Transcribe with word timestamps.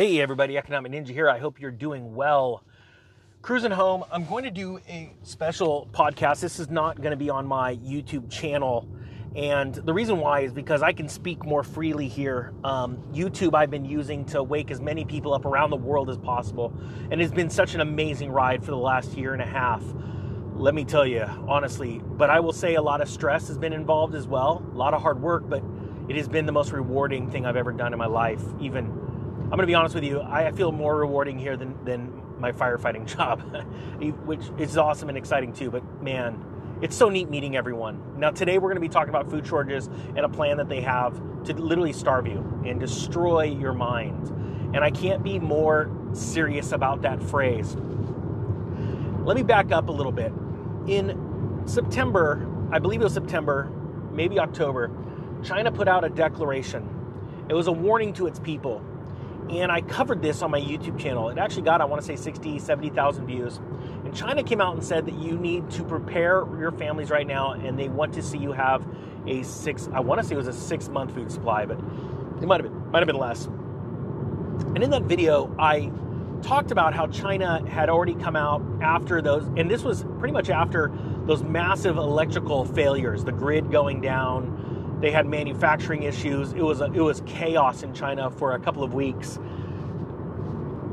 Hey 0.00 0.18
everybody, 0.18 0.56
Economic 0.56 0.92
Ninja 0.92 1.10
here. 1.10 1.28
I 1.28 1.38
hope 1.38 1.60
you're 1.60 1.70
doing 1.70 2.14
well. 2.14 2.64
Cruising 3.42 3.70
home, 3.70 4.02
I'm 4.10 4.24
going 4.24 4.44
to 4.44 4.50
do 4.50 4.78
a 4.88 5.12
special 5.24 5.90
podcast. 5.92 6.40
This 6.40 6.58
is 6.58 6.70
not 6.70 6.96
going 7.02 7.10
to 7.10 7.18
be 7.18 7.28
on 7.28 7.46
my 7.46 7.76
YouTube 7.76 8.30
channel. 8.30 8.88
And 9.36 9.74
the 9.74 9.92
reason 9.92 10.16
why 10.16 10.40
is 10.40 10.54
because 10.54 10.80
I 10.80 10.94
can 10.94 11.06
speak 11.06 11.44
more 11.44 11.62
freely 11.62 12.08
here. 12.08 12.54
Um, 12.64 12.96
YouTube, 13.12 13.54
I've 13.54 13.70
been 13.70 13.84
using 13.84 14.24
to 14.28 14.42
wake 14.42 14.70
as 14.70 14.80
many 14.80 15.04
people 15.04 15.34
up 15.34 15.44
around 15.44 15.68
the 15.68 15.76
world 15.76 16.08
as 16.08 16.16
possible. 16.16 16.72
And 17.10 17.20
it's 17.20 17.34
been 17.34 17.50
such 17.50 17.74
an 17.74 17.82
amazing 17.82 18.30
ride 18.30 18.64
for 18.64 18.70
the 18.70 18.78
last 18.78 19.18
year 19.18 19.34
and 19.34 19.42
a 19.42 19.46
half. 19.46 19.82
Let 20.54 20.74
me 20.74 20.86
tell 20.86 21.06
you, 21.06 21.24
honestly. 21.46 22.00
But 22.02 22.30
I 22.30 22.40
will 22.40 22.54
say 22.54 22.76
a 22.76 22.82
lot 22.82 23.02
of 23.02 23.08
stress 23.10 23.48
has 23.48 23.58
been 23.58 23.74
involved 23.74 24.14
as 24.14 24.26
well, 24.26 24.66
a 24.72 24.76
lot 24.78 24.94
of 24.94 25.02
hard 25.02 25.20
work, 25.20 25.46
but 25.46 25.62
it 26.08 26.16
has 26.16 26.26
been 26.26 26.46
the 26.46 26.52
most 26.52 26.72
rewarding 26.72 27.30
thing 27.30 27.44
I've 27.44 27.56
ever 27.56 27.72
done 27.72 27.92
in 27.92 27.98
my 27.98 28.06
life. 28.06 28.42
Even 28.62 29.09
I'm 29.50 29.56
going 29.56 29.64
to 29.64 29.66
be 29.66 29.74
honest 29.74 29.96
with 29.96 30.04
you, 30.04 30.20
I 30.22 30.52
feel 30.52 30.70
more 30.70 30.96
rewarding 30.96 31.36
here 31.36 31.56
than, 31.56 31.84
than 31.84 32.22
my 32.38 32.52
firefighting 32.52 33.04
job, 33.16 33.40
which 34.24 34.42
is 34.58 34.76
awesome 34.76 35.08
and 35.08 35.18
exciting 35.18 35.52
too. 35.52 35.72
But 35.72 35.82
man, 36.00 36.78
it's 36.80 36.94
so 36.94 37.08
neat 37.08 37.28
meeting 37.28 37.56
everyone. 37.56 38.00
Now, 38.16 38.30
today 38.30 38.58
we're 38.58 38.68
going 38.68 38.76
to 38.76 38.80
be 38.80 38.88
talking 38.88 39.08
about 39.08 39.28
food 39.28 39.44
shortages 39.44 39.88
and 39.88 40.20
a 40.20 40.28
plan 40.28 40.58
that 40.58 40.68
they 40.68 40.80
have 40.82 41.20
to 41.46 41.54
literally 41.54 41.92
starve 41.92 42.28
you 42.28 42.62
and 42.64 42.78
destroy 42.78 43.42
your 43.42 43.72
mind. 43.72 44.28
And 44.72 44.84
I 44.84 44.92
can't 44.92 45.24
be 45.24 45.40
more 45.40 45.90
serious 46.12 46.70
about 46.70 47.02
that 47.02 47.20
phrase. 47.20 47.74
Let 49.24 49.36
me 49.36 49.42
back 49.42 49.72
up 49.72 49.88
a 49.88 49.92
little 49.92 50.12
bit. 50.12 50.32
In 50.86 51.64
September, 51.66 52.48
I 52.70 52.78
believe 52.78 53.00
it 53.00 53.04
was 53.04 53.14
September, 53.14 53.68
maybe 54.12 54.38
October, 54.38 54.92
China 55.42 55.72
put 55.72 55.88
out 55.88 56.04
a 56.04 56.08
declaration. 56.08 56.88
It 57.48 57.54
was 57.54 57.66
a 57.66 57.72
warning 57.72 58.12
to 58.12 58.28
its 58.28 58.38
people 58.38 58.80
and 59.50 59.72
I 59.72 59.80
covered 59.80 60.22
this 60.22 60.42
on 60.42 60.50
my 60.50 60.60
YouTube 60.60 60.98
channel. 60.98 61.28
It 61.28 61.38
actually 61.38 61.62
got, 61.62 61.80
I 61.80 61.84
want 61.84 62.00
to 62.00 62.06
say, 62.06 62.16
60, 62.16 62.58
70,000 62.58 63.26
views. 63.26 63.56
And 64.04 64.14
China 64.14 64.42
came 64.42 64.60
out 64.60 64.74
and 64.74 64.84
said 64.84 65.06
that 65.06 65.14
you 65.14 65.36
need 65.36 65.70
to 65.72 65.82
prepare 65.82 66.44
your 66.58 66.70
families 66.70 67.10
right 67.10 67.26
now, 67.26 67.52
and 67.52 67.78
they 67.78 67.88
want 67.88 68.14
to 68.14 68.22
see 68.22 68.38
you 68.38 68.52
have 68.52 68.86
a 69.26 69.42
six, 69.42 69.88
I 69.92 70.00
want 70.00 70.20
to 70.20 70.26
say 70.26 70.34
it 70.34 70.38
was 70.38 70.46
a 70.46 70.52
six 70.52 70.88
month 70.88 71.14
food 71.14 71.30
supply, 71.32 71.66
but 71.66 71.78
it 71.78 72.46
might 72.46 72.62
have 72.62 72.70
been, 72.70 72.90
might 72.90 73.00
have 73.00 73.06
been 73.06 73.18
less. 73.18 73.46
And 73.46 74.82
in 74.82 74.90
that 74.90 75.02
video, 75.02 75.54
I 75.58 75.90
talked 76.42 76.70
about 76.70 76.94
how 76.94 77.06
China 77.08 77.68
had 77.68 77.90
already 77.90 78.14
come 78.14 78.36
out 78.36 78.62
after 78.80 79.20
those, 79.20 79.44
and 79.56 79.70
this 79.70 79.82
was 79.82 80.04
pretty 80.18 80.32
much 80.32 80.48
after 80.48 80.92
those 81.26 81.42
massive 81.42 81.96
electrical 81.96 82.64
failures, 82.64 83.24
the 83.24 83.32
grid 83.32 83.70
going 83.70 84.00
down, 84.00 84.79
they 85.00 85.10
had 85.10 85.26
manufacturing 85.26 86.02
issues. 86.02 86.52
It 86.52 86.62
was 86.62 86.80
a, 86.80 86.86
it 86.86 87.00
was 87.00 87.22
chaos 87.26 87.82
in 87.82 87.94
China 87.94 88.30
for 88.30 88.54
a 88.54 88.60
couple 88.60 88.82
of 88.82 88.92
weeks. 88.94 89.38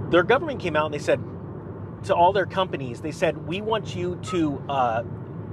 Their 0.10 0.24
government 0.24 0.62
came 0.62 0.76
out 0.76 0.86
and 0.86 0.94
they 0.94 1.00
said 1.00 1.22
to 2.04 2.16
all 2.16 2.32
their 2.32 2.46
companies, 2.46 3.02
they 3.02 3.12
said, 3.12 3.48
"We 3.48 3.62
want 3.62 3.96
you 3.96 4.16
to 4.28 4.64
uh, 4.70 5.04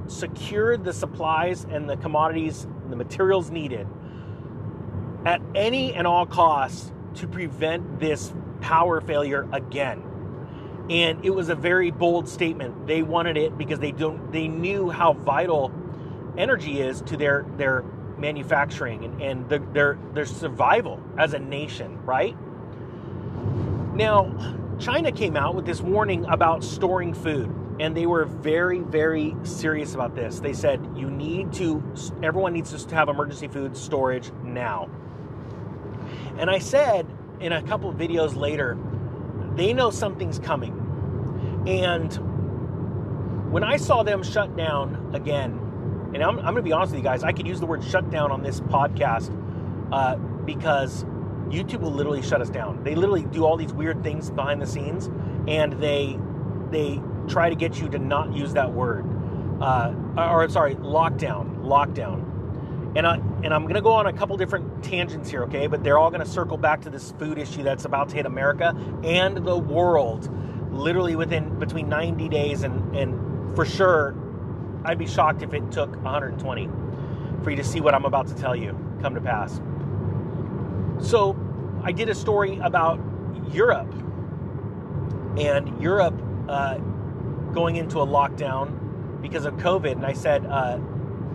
secure 0.06 0.77
the 0.77 0.92
supplies 0.92 1.66
and 1.69 1.88
the 1.88 1.96
commodities, 1.96 2.64
and 2.64 2.92
the 2.92 2.96
materials 2.96 3.50
needed 3.50 3.88
at 5.24 5.41
any 5.55 5.94
and 5.94 6.06
all 6.06 6.27
costs 6.27 6.92
to 7.14 7.27
prevent 7.27 7.98
this 7.98 8.33
power 8.61 9.00
failure 9.00 9.48
again." 9.52 10.02
And 10.91 11.24
it 11.24 11.30
was 11.30 11.48
a 11.48 11.55
very 11.55 11.91
bold 11.91 12.28
statement. 12.28 12.86
They 12.86 13.02
wanted 13.02 13.36
it 13.36 13.58
because 13.58 13.80
they 13.80 13.92
don't 13.92 14.30
they 14.30 14.46
knew 14.46 14.91
how 14.91 15.14
vital 15.14 15.72
energy 16.36 16.80
is 16.80 17.00
to 17.02 17.16
their 17.16 17.46
their 17.56 17.84
manufacturing 18.25 19.05
and, 19.05 19.22
and 19.22 19.48
the, 19.50 19.58
their 19.72 19.98
their 20.14 20.25
survival 20.25 20.98
as 21.19 21.34
a 21.34 21.39
nation, 21.39 22.03
right? 22.06 22.34
Now, 23.94 24.33
China 24.80 25.12
came 25.12 25.36
out 25.36 25.55
with 25.55 25.67
this 25.67 25.83
warning 25.83 26.25
about 26.25 26.64
storing 26.64 27.12
food, 27.12 27.55
and 27.78 27.95
they 27.95 28.06
were 28.06 28.25
very, 28.25 28.80
very 28.80 29.36
serious 29.42 29.95
about 29.95 30.17
this. 30.17 30.40
They 30.40 30.55
said 30.55 30.80
you 30.96 31.11
need 31.11 31.52
to, 31.55 31.83
everyone 32.23 32.55
needs 32.55 32.84
to 32.84 32.95
have 32.95 33.08
emergency 33.08 33.46
food 33.46 33.77
storage 33.77 34.33
now. 34.42 34.89
And 36.39 36.51
I 36.51 36.58
said 36.58 37.07
in 37.40 37.52
a 37.52 37.63
couple 37.63 37.90
of 37.90 37.96
videos 37.96 38.34
later, 38.34 38.79
they 39.55 39.73
know 39.74 39.90
something's 39.90 40.39
coming. 40.39 40.74
And 41.67 42.11
when 43.52 43.63
I 43.63 43.77
saw 43.77 44.02
them 44.02 44.23
shut 44.23 44.57
down 44.57 45.13
again 45.14 45.64
and 46.14 46.23
I'm, 46.23 46.39
I'm 46.39 46.45
going 46.45 46.57
to 46.57 46.63
be 46.63 46.73
honest 46.73 46.92
with 46.92 47.01
you 47.01 47.05
guys, 47.05 47.25
I 47.25 47.33
could 47.33 47.47
use 47.47 47.58
the 47.58 47.67
word 47.67 47.83
shutdown 47.83 48.30
on 48.30 48.42
this 48.42 48.61
podcast 48.61 49.36
uh, 49.92 50.17
because 50.17 51.05
YouTube 51.48 51.80
will 51.80 51.92
literally 51.92 52.23
shut 52.23 52.41
us 52.41 52.48
down. 52.48 52.83
They 52.85 52.95
literally 52.95 53.25
do 53.25 53.45
all 53.45 53.57
these 53.57 53.73
weird 53.73 54.02
things 54.05 54.30
behind 54.30 54.63
the 54.63 54.67
scenes, 54.67 55.11
and 55.48 55.75
they 55.75 56.19
they 56.70 57.01
try 57.29 57.51
to 57.51 57.57
get 57.57 57.80
you 57.80 57.89
to 57.91 57.98
not 57.98 58.33
use 58.33 58.52
that 58.55 58.73
word. 58.73 59.05
Uh, 59.61 59.92
or 60.17 60.48
sorry, 60.48 60.77
lockdown, 60.77 61.64
lockdown. 61.64 62.31
And 62.96 63.07
I 63.07 63.17
and 63.17 63.52
I'm 63.52 63.63
to 63.75 63.83
go 63.83 63.92
on 63.92 64.07
a 64.07 64.13
couple 64.13 64.36
different 64.36 64.85
tangents 64.85 65.29
here, 65.29 65.42
okay? 65.45 65.67
But 65.67 65.83
they're 65.83 65.98
all 65.98 66.11
to 66.25 66.31
circle 66.31 66.57
back 66.57 66.83
to 66.83 66.91
this 66.91 67.13
food 67.19 67.39
issue 67.39 67.64
that's 67.64 67.85
about 67.85 68.11
to 68.11 68.17
hit 68.17 68.27
America 68.27 68.75
and 69.02 69.36
the 69.36 69.58
world, 69.58 70.31
literally 70.73 71.17
within 71.17 71.58
between 71.58 71.89
90 71.89 72.29
days 72.29 72.63
and 72.63 72.96
and 72.96 73.57
for 73.57 73.64
sure 73.64 74.14
I'd 74.84 74.98
be 74.98 75.06
shocked 75.06 75.42
if 75.42 75.55
it 75.55 75.70
took 75.72 75.95
120 76.02 76.68
for 77.42 77.50
you 77.50 77.56
to 77.56 77.64
see 77.64 77.80
what 77.80 77.95
I'm 77.95 78.05
about 78.05 78.27
to 78.28 78.34
tell 78.34 78.55
you 78.55 78.78
come 79.00 79.14
to 79.14 79.20
pass. 79.20 79.61
So, 81.00 81.36
I 81.83 81.92
did 81.92 82.08
a 82.08 82.14
story 82.14 82.58
about 82.62 82.98
Europe 83.52 83.92
and 85.39 85.83
Europe 85.83 86.14
uh, 86.48 86.78
going 87.52 87.77
into 87.77 88.00
a 88.00 88.06
lockdown 88.06 89.20
because 89.20 89.45
of 89.45 89.55
COVID. 89.55 89.92
And 89.92 90.06
I 90.06 90.12
said, 90.12 90.46
uh, 90.46 90.78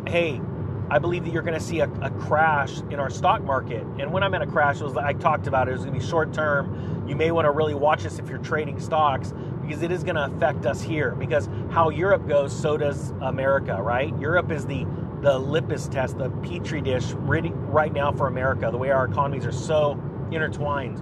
hey, 0.08 0.42
I 0.90 0.98
believe 0.98 1.24
that 1.26 1.34
you're 1.34 1.44
going 1.44 1.58
to 1.58 1.64
see 1.64 1.82
a, 1.82 1.90
a, 2.02 2.10
crash 2.10 2.80
in 2.90 3.00
our 3.00 3.12
stock 3.12 3.44
market. 3.44 3.84
And 4.00 4.12
when 4.12 4.24
I 4.24 4.30
meant 4.30 4.44
a 4.44 4.48
crash, 4.48 4.82
it 4.82 4.84
was 4.84 4.98
I 4.98 5.14
talked 5.14 5.46
about 5.46 5.68
it. 5.68 5.72
It 5.72 5.74
was 5.76 5.86
going 5.86 5.94
to 5.94 6.00
be 6.00 6.06
short 6.06 6.34
term. 6.34 7.06
You 7.08 7.16
may 7.16 7.30
want 7.32 7.46
to 7.46 7.52
really 7.52 7.76
watch 7.76 8.04
this 8.04 8.18
if 8.18 8.28
you're 8.28 8.40
trading 8.40 8.80
stocks 8.80 9.34
because 9.70 9.84
it 9.84 9.92
is 9.92 10.04
going 10.04 10.16
to 10.16 10.26
affect 10.26 10.66
us 10.66 10.82
here. 10.82 11.12
Because 11.12 11.48
how 11.70 11.90
Europe 11.90 12.28
goes, 12.28 12.60
so 12.60 12.76
does 12.76 13.12
America, 13.22 13.80
right? 13.80 14.18
Europe 14.20 14.52
is 14.52 14.66
the 14.66 14.86
the 15.22 15.38
litmus 15.38 15.90
test, 15.90 16.18
the 16.18 16.30
petri 16.30 16.82
dish 16.82 17.12
right 17.12 17.92
now 17.92 18.10
for 18.10 18.28
America. 18.28 18.70
The 18.72 18.78
way 18.78 18.90
our 18.90 19.06
economies 19.06 19.46
are 19.46 19.52
so 19.52 20.02
intertwined. 20.32 20.98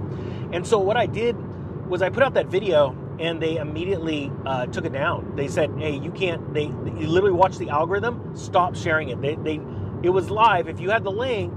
And 0.53 0.65
so 0.65 0.79
what 0.79 0.97
I 0.97 1.05
did 1.05 1.37
was 1.87 2.01
I 2.01 2.09
put 2.09 2.23
out 2.23 2.33
that 2.33 2.47
video 2.47 2.95
and 3.19 3.39
they 3.39 3.57
immediately 3.57 4.31
uh, 4.43 4.65
took 4.65 4.85
it 4.85 4.91
down. 4.91 5.35
They 5.35 5.47
said, 5.47 5.71
"Hey, 5.77 5.95
you 5.95 6.11
can't." 6.11 6.53
They, 6.53 6.65
they 6.65 7.05
literally 7.05 7.35
watched 7.35 7.59
the 7.59 7.69
algorithm, 7.69 8.35
stop 8.35 8.75
sharing 8.75 9.09
it. 9.09 9.21
They, 9.21 9.35
they, 9.35 9.61
it 10.03 10.09
was 10.09 10.29
live. 10.29 10.67
If 10.67 10.79
you 10.79 10.89
had 10.89 11.03
the 11.03 11.11
link, 11.11 11.53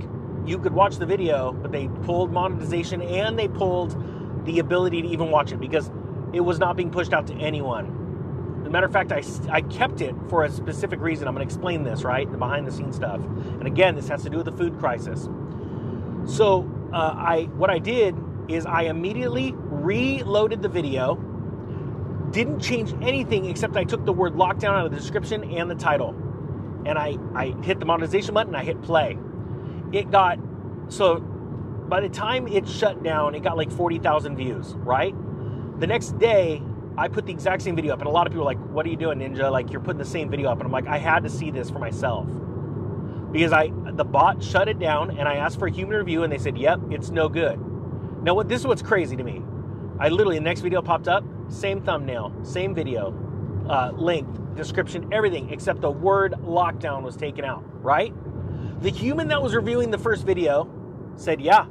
you 0.46 0.58
could 0.58 0.72
watch 0.72 0.96
the 0.96 1.06
video, 1.06 1.52
but 1.52 1.72
they 1.72 1.88
pulled 2.04 2.30
monetization 2.30 3.02
and 3.02 3.38
they 3.38 3.48
pulled 3.48 3.96
the 4.44 4.58
ability 4.58 5.02
to 5.02 5.08
even 5.08 5.30
watch 5.30 5.52
it 5.52 5.60
because 5.60 5.90
it 6.32 6.40
was 6.40 6.58
not 6.58 6.76
being 6.76 6.90
pushed 6.90 7.12
out 7.12 7.26
to 7.28 7.34
anyone. 7.34 8.58
As 8.60 8.66
a 8.66 8.70
matter 8.70 8.86
of 8.86 8.92
fact, 8.92 9.12
I, 9.12 9.22
I 9.50 9.62
kept 9.62 10.00
it 10.00 10.14
for 10.28 10.44
a 10.44 10.50
specific 10.50 11.00
reason. 11.00 11.26
I'm 11.26 11.34
going 11.34 11.46
to 11.46 11.52
explain 11.52 11.82
this, 11.82 12.02
right? 12.02 12.30
The 12.30 12.38
behind 12.38 12.66
the 12.66 12.72
scenes 12.72 12.96
stuff. 12.96 13.20
And 13.20 13.66
again, 13.66 13.94
this 13.94 14.08
has 14.08 14.22
to 14.22 14.30
do 14.30 14.36
with 14.36 14.46
the 14.46 14.52
food 14.52 14.78
crisis. 14.78 15.28
So, 16.26 16.70
uh, 16.92 17.14
I 17.16 17.48
what 17.56 17.70
I 17.70 17.78
did 17.78 18.14
is 18.48 18.66
I 18.66 18.82
immediately 18.82 19.54
reloaded 19.56 20.62
the 20.62 20.68
video, 20.68 21.16
didn't 22.30 22.60
change 22.60 22.92
anything 23.02 23.46
except 23.46 23.76
I 23.76 23.84
took 23.84 24.04
the 24.04 24.12
word 24.12 24.34
lockdown 24.34 24.70
out 24.70 24.86
of 24.86 24.92
the 24.92 24.98
description 24.98 25.44
and 25.52 25.70
the 25.70 25.74
title. 25.74 26.10
And 26.84 26.98
I, 26.98 27.16
I 27.34 27.54
hit 27.62 27.78
the 27.78 27.86
monetization 27.86 28.34
button, 28.34 28.54
I 28.54 28.64
hit 28.64 28.82
play. 28.82 29.18
It 29.92 30.10
got, 30.10 30.38
so 30.88 31.18
by 31.18 32.00
the 32.00 32.08
time 32.08 32.48
it 32.48 32.68
shut 32.68 33.02
down, 33.02 33.34
it 33.34 33.42
got 33.42 33.56
like 33.56 33.70
40,000 33.70 34.36
views, 34.36 34.74
right? 34.74 35.14
The 35.80 35.86
next 35.86 36.18
day, 36.18 36.62
I 36.98 37.08
put 37.08 37.24
the 37.24 37.32
exact 37.32 37.62
same 37.62 37.74
video 37.74 37.94
up, 37.94 38.00
and 38.00 38.06
a 38.06 38.10
lot 38.10 38.26
of 38.26 38.34
people 38.34 38.42
are 38.42 38.52
like, 38.52 38.58
"What 38.70 38.84
are 38.84 38.90
you 38.90 38.96
doing, 38.96 39.18
Ninja? 39.18 39.50
Like 39.50 39.72
you're 39.72 39.80
putting 39.80 39.98
the 39.98 40.04
same 40.04 40.28
video 40.28 40.50
up." 40.50 40.58
And 40.58 40.66
I'm 40.66 40.72
like, 40.72 40.86
"I 40.86 40.98
had 40.98 41.22
to 41.22 41.30
see 41.30 41.50
this 41.50 41.70
for 41.70 41.78
myself." 41.78 42.26
Because 43.32 43.52
I 43.54 43.72
the 43.92 44.04
bot 44.04 44.42
shut 44.42 44.68
it 44.68 44.78
down 44.78 45.16
and 45.18 45.26
I 45.26 45.36
asked 45.36 45.58
for 45.58 45.68
a 45.68 45.70
human 45.70 45.96
review 45.96 46.22
and 46.22 46.30
they 46.30 46.36
said, 46.36 46.58
"Yep, 46.58 46.80
it's 46.90 47.10
no 47.10 47.30
good." 47.30 47.58
Now 48.22 48.34
what 48.34 48.46
this 48.46 48.60
is 48.60 48.66
what's 48.66 48.82
crazy 48.82 49.16
to 49.16 49.24
me. 49.24 49.42
I 49.98 50.10
literally 50.10 50.36
the 50.36 50.44
next 50.44 50.60
video 50.60 50.82
popped 50.82 51.08
up, 51.08 51.24
same 51.48 51.80
thumbnail, 51.80 52.32
same 52.42 52.74
video, 52.74 53.14
uh, 53.66 53.92
length, 53.96 54.38
description, 54.56 55.08
everything 55.12 55.48
except 55.48 55.80
the 55.80 55.90
word 55.90 56.34
lockdown 56.42 57.02
was 57.02 57.16
taken 57.16 57.42
out, 57.42 57.64
right? 57.82 58.12
The 58.82 58.90
human 58.90 59.28
that 59.28 59.42
was 59.42 59.54
reviewing 59.54 59.90
the 59.90 59.98
first 59.98 60.26
video 60.26 60.68
said, 61.16 61.40
"Yeah, 61.40 61.64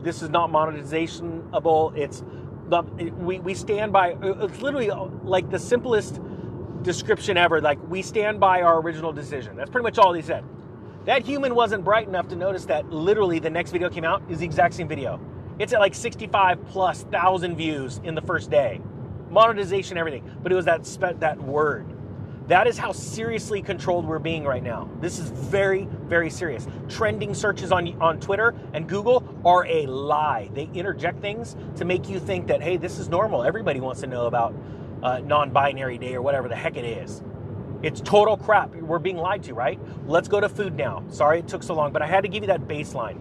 this 0.00 0.22
is 0.22 0.30
not 0.30 0.50
monetizationable. 0.50 1.94
It's 1.96 2.22
the, 2.70 2.82
we, 3.18 3.40
we 3.40 3.54
stand 3.54 3.92
by 3.92 4.16
it's 4.22 4.62
literally 4.62 4.90
uh, 4.90 5.06
like 5.24 5.50
the 5.50 5.58
simplest 5.58 6.20
description 6.82 7.36
ever 7.36 7.60
like 7.60 7.78
we 7.88 8.02
stand 8.02 8.40
by 8.40 8.62
our 8.62 8.80
original 8.80 9.12
decision 9.12 9.56
that's 9.56 9.70
pretty 9.70 9.84
much 9.84 9.98
all 9.98 10.12
he 10.12 10.22
said 10.22 10.44
that 11.06 11.24
human 11.24 11.54
wasn't 11.54 11.84
bright 11.84 12.08
enough 12.08 12.28
to 12.28 12.36
notice 12.36 12.66
that 12.66 12.90
literally 12.90 13.38
the 13.40 13.50
next 13.50 13.72
video 13.72 13.90
came 13.90 14.04
out 14.04 14.22
is 14.30 14.40
the 14.40 14.46
exact 14.46 14.74
same 14.74 14.88
video 14.88 15.20
It's 15.58 15.72
at 15.72 15.80
like 15.80 15.94
65 15.94 16.66
plus 16.68 17.04
thousand 17.04 17.56
views 17.56 18.00
in 18.04 18.14
the 18.14 18.22
first 18.22 18.50
day. 18.50 18.80
Monetization, 19.30 19.98
everything. 19.98 20.30
But 20.42 20.52
it 20.52 20.56
was 20.56 20.66
that 20.66 20.84
that 21.20 21.40
word. 21.42 21.86
That 22.48 22.68
is 22.68 22.78
how 22.78 22.92
seriously 22.92 23.60
controlled 23.60 24.06
we're 24.06 24.20
being 24.20 24.44
right 24.44 24.62
now. 24.62 24.88
This 25.00 25.18
is 25.18 25.30
very, 25.30 25.88
very 26.04 26.30
serious. 26.30 26.66
Trending 26.88 27.34
searches 27.34 27.72
on 27.72 28.00
on 28.00 28.20
Twitter 28.20 28.54
and 28.72 28.88
Google 28.88 29.24
are 29.44 29.66
a 29.66 29.86
lie. 29.86 30.48
They 30.54 30.70
interject 30.72 31.20
things 31.20 31.56
to 31.76 31.84
make 31.84 32.08
you 32.08 32.20
think 32.20 32.46
that 32.46 32.62
hey, 32.62 32.76
this 32.76 32.98
is 32.98 33.08
normal. 33.08 33.42
Everybody 33.42 33.80
wants 33.80 34.00
to 34.02 34.06
know 34.06 34.26
about 34.26 34.54
uh, 35.02 35.18
non-binary 35.18 35.98
day 35.98 36.14
or 36.14 36.22
whatever 36.22 36.48
the 36.48 36.54
heck 36.56 36.76
it 36.76 36.84
is. 36.84 37.22
It's 37.82 38.00
total 38.00 38.36
crap. 38.36 38.74
We're 38.76 39.00
being 39.00 39.18
lied 39.18 39.42
to, 39.44 39.54
right? 39.54 39.78
Let's 40.06 40.28
go 40.28 40.40
to 40.40 40.48
food 40.48 40.76
now. 40.76 41.04
Sorry 41.10 41.40
it 41.40 41.48
took 41.48 41.62
so 41.62 41.74
long, 41.74 41.92
but 41.92 42.00
I 42.00 42.06
had 42.06 42.22
to 42.22 42.28
give 42.28 42.42
you 42.42 42.46
that 42.48 42.62
baseline. 42.62 43.20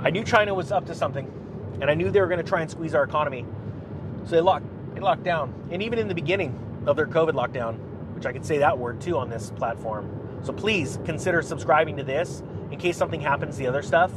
I 0.00 0.10
knew 0.10 0.24
China 0.24 0.54
was 0.54 0.72
up 0.72 0.86
to 0.86 0.94
something, 0.94 1.30
and 1.80 1.90
I 1.90 1.94
knew 1.94 2.10
they 2.10 2.20
were 2.20 2.28
going 2.28 2.42
to 2.42 2.48
try 2.48 2.60
and 2.60 2.70
squeeze 2.70 2.94
our 2.94 3.04
economy. 3.04 3.44
So 4.24 4.30
they 4.30 4.40
locked, 4.40 4.66
they 4.94 5.00
locked 5.00 5.24
down. 5.24 5.52
And 5.70 5.82
even 5.82 5.98
in 5.98 6.08
the 6.08 6.14
beginning 6.14 6.84
of 6.86 6.96
their 6.96 7.06
COVID 7.06 7.32
lockdown, 7.32 7.78
which 8.16 8.24
I 8.24 8.32
could 8.32 8.46
say 8.46 8.58
that 8.58 8.78
word 8.78 9.00
too 9.00 9.18
on 9.18 9.28
this 9.28 9.50
platform. 9.50 10.40
So 10.42 10.52
please 10.52 10.98
consider 11.04 11.42
subscribing 11.42 11.98
to 11.98 12.02
this 12.02 12.42
in 12.70 12.78
case 12.78 12.96
something 12.96 13.20
happens 13.20 13.56
to 13.56 13.62
the 13.62 13.68
other 13.68 13.82
stuff. 13.82 14.10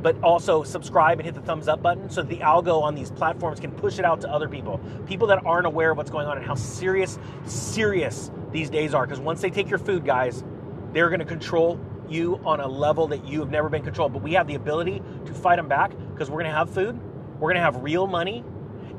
But 0.00 0.20
also 0.22 0.62
subscribe 0.62 1.18
and 1.18 1.26
hit 1.26 1.34
the 1.34 1.40
thumbs 1.40 1.68
up 1.68 1.82
button 1.82 2.08
so 2.08 2.22
that 2.22 2.28
the 2.28 2.38
algo 2.38 2.82
on 2.82 2.94
these 2.94 3.10
platforms 3.10 3.60
can 3.60 3.72
push 3.72 3.98
it 3.98 4.04
out 4.04 4.20
to 4.22 4.30
other 4.30 4.48
people. 4.48 4.80
People 5.06 5.26
that 5.28 5.44
aren't 5.44 5.66
aware 5.66 5.90
of 5.90 5.96
what's 5.96 6.10
going 6.10 6.26
on 6.26 6.36
and 6.36 6.46
how 6.46 6.54
serious, 6.54 7.18
serious 7.44 8.30
these 8.52 8.70
days 8.70 8.94
are. 8.94 9.06
Because 9.06 9.20
once 9.20 9.40
they 9.40 9.50
take 9.50 9.68
your 9.68 9.78
food, 9.78 10.04
guys, 10.04 10.42
they're 10.92 11.08
going 11.08 11.20
to 11.20 11.26
control 11.26 11.80
you 12.08 12.40
on 12.44 12.60
a 12.60 12.66
level 12.66 13.08
that 13.08 13.24
you 13.26 13.40
have 13.40 13.50
never 13.50 13.68
been 13.68 13.82
controlled. 13.82 14.12
But 14.12 14.22
we 14.22 14.34
have 14.34 14.46
the 14.46 14.54
ability 14.54 15.02
to 15.26 15.34
fight 15.34 15.56
them 15.56 15.68
back 15.68 15.92
because 16.12 16.30
we're 16.30 16.42
going 16.42 16.50
to 16.50 16.56
have 16.56 16.70
food, 16.70 16.98
we're 17.34 17.52
going 17.52 17.56
to 17.56 17.60
have 17.60 17.82
real 17.82 18.06
money, 18.06 18.44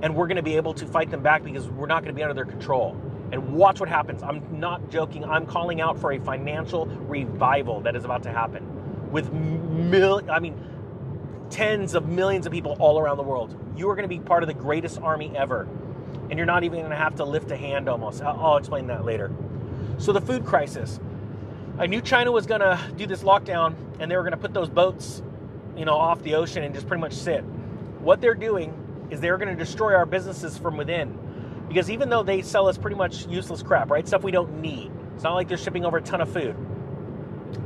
and 0.01 0.15
we're 0.15 0.27
going 0.27 0.37
to 0.37 0.43
be 0.43 0.57
able 0.57 0.73
to 0.75 0.85
fight 0.85 1.11
them 1.11 1.21
back 1.21 1.43
because 1.43 1.69
we're 1.69 1.87
not 1.87 2.03
going 2.03 2.13
to 2.13 2.17
be 2.17 2.23
under 2.23 2.33
their 2.33 2.45
control. 2.45 2.97
And 3.33 3.53
watch 3.53 3.79
what 3.79 3.89
happens. 3.89 4.21
I'm 4.21 4.59
not 4.59 4.91
joking. 4.91 5.25
I'm 5.25 5.47
calling 5.47 5.81
out 5.81 5.99
for 5.99 6.11
a 6.11 6.19
financial 6.19 6.85
revival 6.85 7.81
that 7.81 7.95
is 7.95 8.05
about 8.05 8.23
to 8.23 8.31
happen 8.31 9.11
with 9.11 9.33
mil 9.33 10.21
I 10.29 10.39
mean 10.39 10.59
tens 11.49 11.93
of 11.93 12.07
millions 12.07 12.45
of 12.45 12.51
people 12.51 12.75
all 12.79 12.99
around 12.99 13.17
the 13.17 13.23
world. 13.23 13.55
You 13.75 13.89
are 13.89 13.95
going 13.95 14.09
to 14.09 14.15
be 14.15 14.19
part 14.19 14.43
of 14.43 14.47
the 14.47 14.53
greatest 14.53 14.99
army 15.01 15.31
ever. 15.35 15.67
And 16.29 16.37
you're 16.37 16.45
not 16.45 16.63
even 16.63 16.79
going 16.79 16.91
to 16.91 16.95
have 16.95 17.15
to 17.15 17.25
lift 17.25 17.51
a 17.51 17.57
hand 17.57 17.89
almost. 17.89 18.21
I'll, 18.21 18.39
I'll 18.39 18.57
explain 18.57 18.87
that 18.87 19.03
later. 19.03 19.31
So 19.97 20.13
the 20.13 20.21
food 20.21 20.45
crisis. 20.45 20.99
I 21.79 21.87
knew 21.87 22.01
China 22.01 22.31
was 22.31 22.45
going 22.45 22.61
to 22.61 22.79
do 22.95 23.07
this 23.07 23.23
lockdown 23.23 23.75
and 23.99 24.11
they 24.11 24.15
were 24.15 24.21
going 24.23 24.31
to 24.31 24.37
put 24.37 24.53
those 24.53 24.69
boats, 24.69 25.23
you 25.75 25.85
know, 25.85 25.95
off 25.95 26.21
the 26.21 26.35
ocean 26.35 26.63
and 26.63 26.73
just 26.73 26.87
pretty 26.87 27.01
much 27.01 27.13
sit. 27.13 27.43
What 27.99 28.21
they're 28.21 28.35
doing 28.35 29.07
is 29.09 29.21
they're 29.21 29.37
going 29.37 29.55
to 29.55 29.55
destroy 29.55 29.95
our 29.95 30.05
businesses 30.05 30.57
from 30.57 30.77
within. 30.77 31.17
Because 31.73 31.89
even 31.89 32.07
though 32.07 32.21
they 32.21 32.43
sell 32.43 32.67
us 32.67 32.77
pretty 32.77 32.95
much 32.95 33.25
useless 33.25 33.63
crap, 33.63 33.89
right? 33.89 34.07
Stuff 34.07 34.21
we 34.21 34.29
don't 34.29 34.61
need. 34.61 34.91
It's 35.15 35.23
not 35.23 35.33
like 35.33 35.47
they're 35.47 35.57
shipping 35.57 35.85
over 35.85 35.97
a 35.97 36.01
ton 36.03 36.21
of 36.21 36.31
food. 36.31 36.55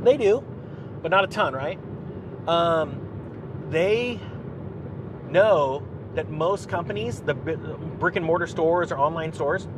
They 0.02 0.16
do, 0.16 0.42
but 1.02 1.10
not 1.10 1.24
a 1.24 1.26
ton, 1.26 1.52
right? 1.52 1.78
Um, 2.46 3.66
they 3.68 4.18
know 5.28 5.86
that 6.14 6.30
most 6.30 6.70
companies, 6.70 7.20
the 7.20 7.34
brick 7.34 8.16
and 8.16 8.24
mortar 8.24 8.46
stores 8.46 8.90
or 8.90 8.98
online 8.98 9.34
stores, 9.34 9.68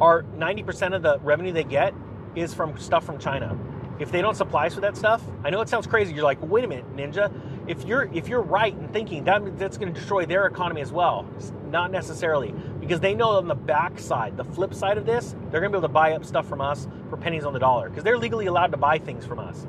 are 0.00 0.22
90% 0.38 0.96
of 0.96 1.02
the 1.02 1.18
revenue 1.18 1.52
they 1.52 1.64
get 1.64 1.92
is 2.34 2.54
from 2.54 2.78
stuff 2.78 3.04
from 3.04 3.18
China 3.18 3.54
if 3.98 4.10
they 4.10 4.20
don't 4.20 4.34
supply 4.34 4.66
us 4.66 4.74
with 4.74 4.82
that 4.82 4.96
stuff, 4.96 5.22
I 5.44 5.50
know 5.50 5.60
it 5.60 5.68
sounds 5.68 5.86
crazy. 5.86 6.14
You're 6.14 6.24
like, 6.24 6.42
wait 6.42 6.64
a 6.64 6.68
minute, 6.68 6.96
Ninja. 6.96 7.32
If 7.66 7.84
you're 7.84 8.10
if 8.12 8.28
you're 8.28 8.42
right 8.42 8.74
in 8.74 8.88
thinking 8.88 9.24
that 9.24 9.58
that's 9.58 9.78
going 9.78 9.92
to 9.92 9.98
destroy 9.98 10.26
their 10.26 10.46
economy 10.46 10.82
as 10.82 10.92
well, 10.92 11.26
not 11.70 11.90
necessarily 11.90 12.52
because 12.78 13.00
they 13.00 13.14
know 13.14 13.30
on 13.30 13.48
the 13.48 13.54
back 13.54 13.98
side, 13.98 14.36
the 14.36 14.44
flip 14.44 14.74
side 14.74 14.98
of 14.98 15.06
this, 15.06 15.34
they're 15.50 15.60
going 15.60 15.72
to 15.72 15.78
be 15.78 15.80
able 15.80 15.88
to 15.88 15.92
buy 15.92 16.12
up 16.12 16.24
stuff 16.24 16.46
from 16.46 16.60
us 16.60 16.86
for 17.08 17.16
pennies 17.16 17.44
on 17.44 17.52
the 17.52 17.58
dollar 17.58 17.88
because 17.88 18.04
they're 18.04 18.18
legally 18.18 18.46
allowed 18.46 18.72
to 18.72 18.76
buy 18.76 18.98
things 18.98 19.24
from 19.24 19.38
us. 19.38 19.66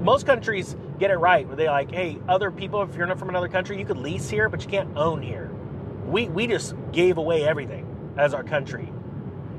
Most 0.00 0.26
countries 0.26 0.76
get 0.98 1.10
it 1.10 1.16
right 1.16 1.46
where 1.46 1.56
they 1.56 1.68
like, 1.68 1.90
hey, 1.90 2.18
other 2.28 2.50
people, 2.50 2.82
if 2.82 2.94
you're 2.96 3.06
not 3.06 3.18
from 3.18 3.28
another 3.28 3.48
country, 3.48 3.78
you 3.78 3.84
could 3.84 3.98
lease 3.98 4.30
here, 4.30 4.48
but 4.48 4.62
you 4.62 4.68
can't 4.68 4.96
own 4.96 5.22
here. 5.22 5.50
We 6.06 6.28
we 6.28 6.46
just 6.46 6.74
gave 6.92 7.18
away 7.18 7.46
everything 7.46 8.14
as 8.16 8.34
our 8.34 8.44
country. 8.44 8.92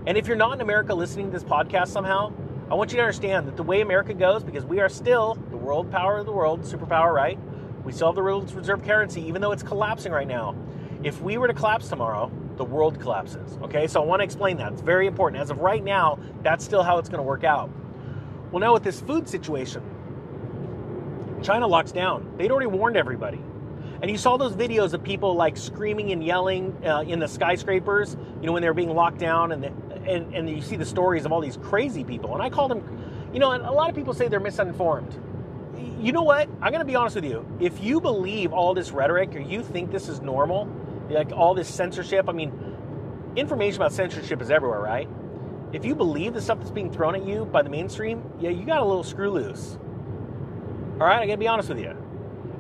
And 0.06 0.18
if 0.18 0.28
you're 0.28 0.38
not 0.38 0.54
in 0.54 0.62
America 0.62 0.94
listening 0.94 1.28
to 1.28 1.32
this 1.32 1.44
podcast 1.44 1.90
somehow, 1.90 2.32
I 2.72 2.76
want 2.76 2.92
you 2.92 2.98
to 2.98 3.04
understand 3.04 3.48
that 3.48 3.58
the 3.58 3.64
way 3.64 3.82
America 3.82 4.14
goes, 4.14 4.44
because 4.44 4.66
we 4.66 4.80
are 4.80 4.90
still 4.90 5.38
world 5.68 5.92
power 5.92 6.18
of 6.18 6.26
the 6.26 6.32
world, 6.32 6.62
superpower, 6.62 7.14
right? 7.14 7.38
We 7.84 7.92
still 7.92 8.08
have 8.08 8.16
the 8.16 8.24
world's 8.24 8.54
reserve 8.54 8.86
currency, 8.86 9.22
even 9.28 9.42
though 9.42 9.52
it's 9.52 9.64
collapsing 9.64 10.14
right 10.14 10.28
now. 10.28 10.56
If 11.04 11.22
we 11.22 11.38
were 11.38 11.48
to 11.48 11.54
collapse 11.54 11.90
tomorrow, 11.90 12.32
the 12.56 12.64
world 12.64 13.02
collapses. 13.02 13.58
Okay, 13.64 13.86
so 13.86 14.02
I 14.02 14.06
want 14.06 14.22
to 14.22 14.24
explain 14.24 14.56
that. 14.58 14.72
It's 14.72 14.82
very 14.82 15.08
important. 15.08 15.42
As 15.42 15.50
of 15.50 15.60
right 15.60 15.84
now, 15.84 16.20
that's 16.42 16.64
still 16.64 16.84
how 16.84 17.00
it's 17.00 17.10
going 17.10 17.20
to 17.20 17.24
work 17.24 17.44
out. 17.44 17.70
Well, 18.50 18.62
now 18.62 18.72
with 18.72 18.84
this 18.84 19.02
food 19.02 19.28
situation, 19.28 19.84
China 21.44 21.68
locks 21.68 21.92
down. 21.92 22.34
They'd 22.38 22.50
already 22.50 22.68
warned 22.68 22.96
everybody. 22.96 23.42
And 24.02 24.10
you 24.10 24.18
saw 24.18 24.38
those 24.38 24.54
videos 24.54 24.94
of 24.94 25.04
people 25.04 25.36
like 25.36 25.58
screaming 25.58 26.14
and 26.14 26.24
yelling 26.24 26.78
uh, 26.86 27.02
in 27.02 27.20
the 27.20 27.28
skyscrapers, 27.28 28.16
you 28.40 28.48
know, 28.48 28.54
when 28.54 28.62
they 28.62 28.70
were 28.70 28.74
being 28.74 28.96
locked 28.96 29.20
down 29.20 29.52
and 29.52 29.64
the, 29.64 29.74
and, 30.10 30.34
and 30.34 30.50
you 30.50 30.62
see 30.62 30.78
the 30.78 30.86
stories 30.86 31.26
of 31.26 31.34
all 31.34 31.42
these 31.42 31.58
crazy 31.58 32.06
people. 32.06 32.34
And 32.36 32.42
I 32.42 32.50
call 32.50 32.70
them, 32.70 33.30
you 33.34 33.40
know, 33.40 33.52
and 33.52 33.66
a 33.66 33.72
lot 33.72 33.90
of 33.90 33.96
people 33.96 34.14
say 34.14 34.30
they're 34.30 34.40
misinformed. 34.40 35.14
You 36.00 36.12
know 36.12 36.24
what? 36.24 36.50
I'm 36.62 36.72
going 36.72 36.80
to 36.80 36.86
be 36.86 36.96
honest 36.96 37.16
with 37.16 37.26
you. 37.26 37.46
If 37.60 37.84
you 37.84 38.02
believe 38.02 38.54
all 38.54 38.74
this 38.74 38.92
rhetoric 38.92 39.36
or 39.36 39.40
you 39.40 39.64
think 39.64 39.92
this 39.92 40.10
is 40.10 40.22
normal, 40.22 40.68
like 41.10 41.32
all 41.32 41.54
this 41.54 41.68
censorship, 41.68 42.28
I 42.30 42.32
mean, 42.32 42.52
information 43.36 43.82
about 43.82 43.94
censorship 43.94 44.42
is 44.42 44.52
everywhere, 44.52 44.80
right? 44.80 45.10
If 45.74 45.86
you 45.86 45.96
believe 45.96 46.34
the 46.34 46.42
stuff 46.42 46.60
that's 46.60 46.72
being 46.72 46.92
thrown 46.92 47.16
at 47.16 47.26
you 47.26 47.46
by 47.46 47.62
the 47.62 47.70
mainstream, 47.70 48.24
yeah, 48.40 48.50
you 48.50 48.66
got 48.66 48.82
a 48.82 48.86
little 48.86 49.04
screw 49.04 49.32
loose. 49.32 49.78
All 51.00 51.06
right, 51.06 51.22
I 51.22 51.26
got 51.26 51.34
to 51.34 51.38
be 51.38 51.48
honest 51.48 51.70
with 51.70 51.80
you. 51.80 51.96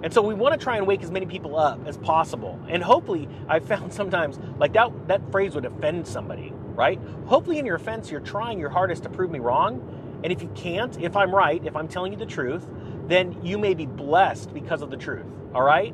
And 0.03 0.13
so 0.13 0.21
we 0.21 0.33
want 0.33 0.53
to 0.53 0.63
try 0.63 0.77
and 0.77 0.85
wake 0.85 1.01
as 1.01 1.09
many 1.09 1.25
people 1.25 1.57
up 1.57 1.87
as 1.87 1.97
possible. 1.97 2.59
And 2.69 2.83
hopefully, 2.83 3.27
I've 3.47 3.65
found 3.65 3.93
sometimes 4.01 4.39
like 4.57 4.73
that 4.73 4.91
that 5.07 5.31
phrase 5.31 5.55
would 5.55 5.65
offend 5.65 6.07
somebody 6.07 6.53
right? 6.77 6.99
Hopefully, 7.25 7.57
in 7.57 7.65
your 7.65 7.75
offense, 7.75 8.09
you're 8.09 8.21
trying 8.21 8.59
your 8.59 8.69
hardest 8.69 9.03
to 9.03 9.09
prove 9.09 9.31
me 9.31 9.39
wrong. 9.39 10.21
And 10.23 10.31
if 10.31 10.41
you 10.41 10.49
can't, 10.55 10.97
if 11.01 11.17
I'm 11.17 11.33
right, 11.33 11.61
if 11.65 11.75
I'm 11.75 11.87
telling 11.87 12.13
you 12.13 12.19
the 12.19 12.25
truth, 12.25 12.65
then 13.07 13.45
you 13.45 13.57
may 13.57 13.73
be 13.73 13.85
blessed 13.85 14.53
because 14.53 14.81
of 14.81 14.89
the 14.89 14.97
truth, 14.97 15.25
all 15.53 15.61
right? 15.61 15.93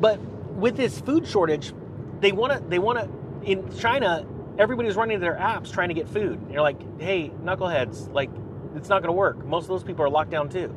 But 0.00 0.20
with 0.20 0.76
this 0.76 1.00
food 1.00 1.26
shortage, 1.26 1.72
they 2.20 2.32
want 2.32 2.52
to, 2.52 2.68
they 2.68 2.78
want 2.78 2.98
to, 2.98 3.50
in 3.50 3.76
China, 3.76 4.26
everybody's 4.58 4.96
running 4.96 5.18
to 5.18 5.20
their 5.20 5.34
apps 5.34 5.72
trying 5.72 5.88
to 5.88 5.94
get 5.94 6.08
food. 6.08 6.38
And 6.40 6.52
you're 6.52 6.62
like, 6.62 7.00
hey, 7.00 7.30
knuckleheads, 7.42 8.12
like, 8.12 8.30
it's 8.76 8.88
not 8.88 9.02
going 9.02 9.08
to 9.08 9.16
work. 9.16 9.44
Most 9.44 9.64
of 9.64 9.68
those 9.68 9.84
people 9.84 10.04
are 10.04 10.10
locked 10.10 10.30
down 10.30 10.48
too. 10.48 10.76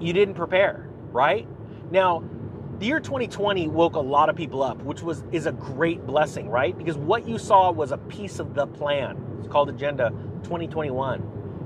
You 0.00 0.12
didn't 0.12 0.34
prepare, 0.34 0.88
right? 1.10 1.46
Now, 1.90 2.24
the 2.78 2.86
year 2.86 3.00
2020 3.00 3.68
woke 3.68 3.94
a 3.94 4.00
lot 4.00 4.28
of 4.28 4.36
people 4.36 4.62
up, 4.62 4.82
which 4.82 5.02
was 5.02 5.22
is 5.30 5.46
a 5.46 5.52
great 5.52 6.04
blessing, 6.06 6.48
right? 6.48 6.76
Because 6.76 6.96
what 6.96 7.28
you 7.28 7.38
saw 7.38 7.70
was 7.70 7.92
a 7.92 7.98
piece 7.98 8.38
of 8.38 8.54
the 8.54 8.66
plan. 8.66 9.16
It's 9.38 9.48
called 9.48 9.68
Agenda 9.68 10.10
2021. 10.42 11.20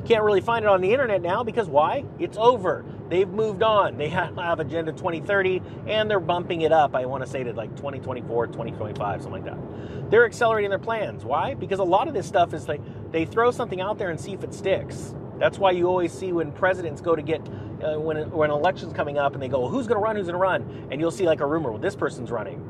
Can't 0.07 0.23
really 0.23 0.41
find 0.41 0.65
it 0.65 0.69
on 0.69 0.81
the 0.81 0.93
internet 0.93 1.21
now 1.21 1.43
because 1.43 1.69
why? 1.69 2.05
It's 2.21 2.39
over. 2.39 2.85
They've 3.09 3.29
moved 3.29 3.63
on. 3.63 3.97
They 3.97 4.09
have 4.11 4.61
Agenda 4.61 4.93
2030 4.93 5.61
and 5.89 6.09
they're 6.09 6.21
bumping 6.21 6.61
it 6.61 6.73
up. 6.73 6.95
I 6.95 7.07
want 7.07 7.25
to 7.25 7.31
say 7.31 7.43
to 7.43 7.53
like 7.53 7.71
2024, 7.77 8.47
2025, 8.47 9.23
something 9.23 9.33
like 9.33 9.45
that. 9.45 10.11
They're 10.11 10.25
accelerating 10.25 10.71
their 10.71 10.79
plans. 10.79 11.25
Why? 11.25 11.55
Because 11.55 11.81
a 11.81 11.85
lot 11.85 12.07
of 12.07 12.15
this 12.15 12.27
stuff 12.27 12.55
is 12.55 12.69
like 12.69 12.81
they 13.11 13.25
throw 13.25 13.51
something 13.51 13.81
out 13.81 13.99
there 13.99 14.11
and 14.11 14.21
see 14.21 14.33
if 14.33 14.45
it 14.45 14.55
sticks. 14.55 15.15
That's 15.39 15.59
why 15.59 15.73
you 15.73 15.87
always 15.89 16.13
see 16.13 16.33
when 16.33 16.53
presidents 16.53 17.01
go 17.01 17.17
to 17.17 17.23
get 17.23 17.41
uh, 17.83 17.99
when 17.99 18.31
when 18.31 18.51
an 18.51 18.57
election's 18.57 18.93
coming 18.93 19.19
up 19.19 19.35
and 19.35 19.43
they 19.43 19.49
go, 19.49 19.61
well, 19.61 19.69
"Who's 19.69 19.87
going 19.87 20.01
to 20.01 20.05
run? 20.05 20.17
Who's 20.17 20.27
going 20.27 20.35
to 20.35 20.39
run?" 20.39 20.89
and 20.91 21.01
you'll 21.01 21.11
see 21.11 21.27
like 21.27 21.41
a 21.41 21.47
rumor, 21.47 21.71
"Well, 21.71 21.81
this 21.81 21.97
person's 21.97 22.31
running," 22.31 22.63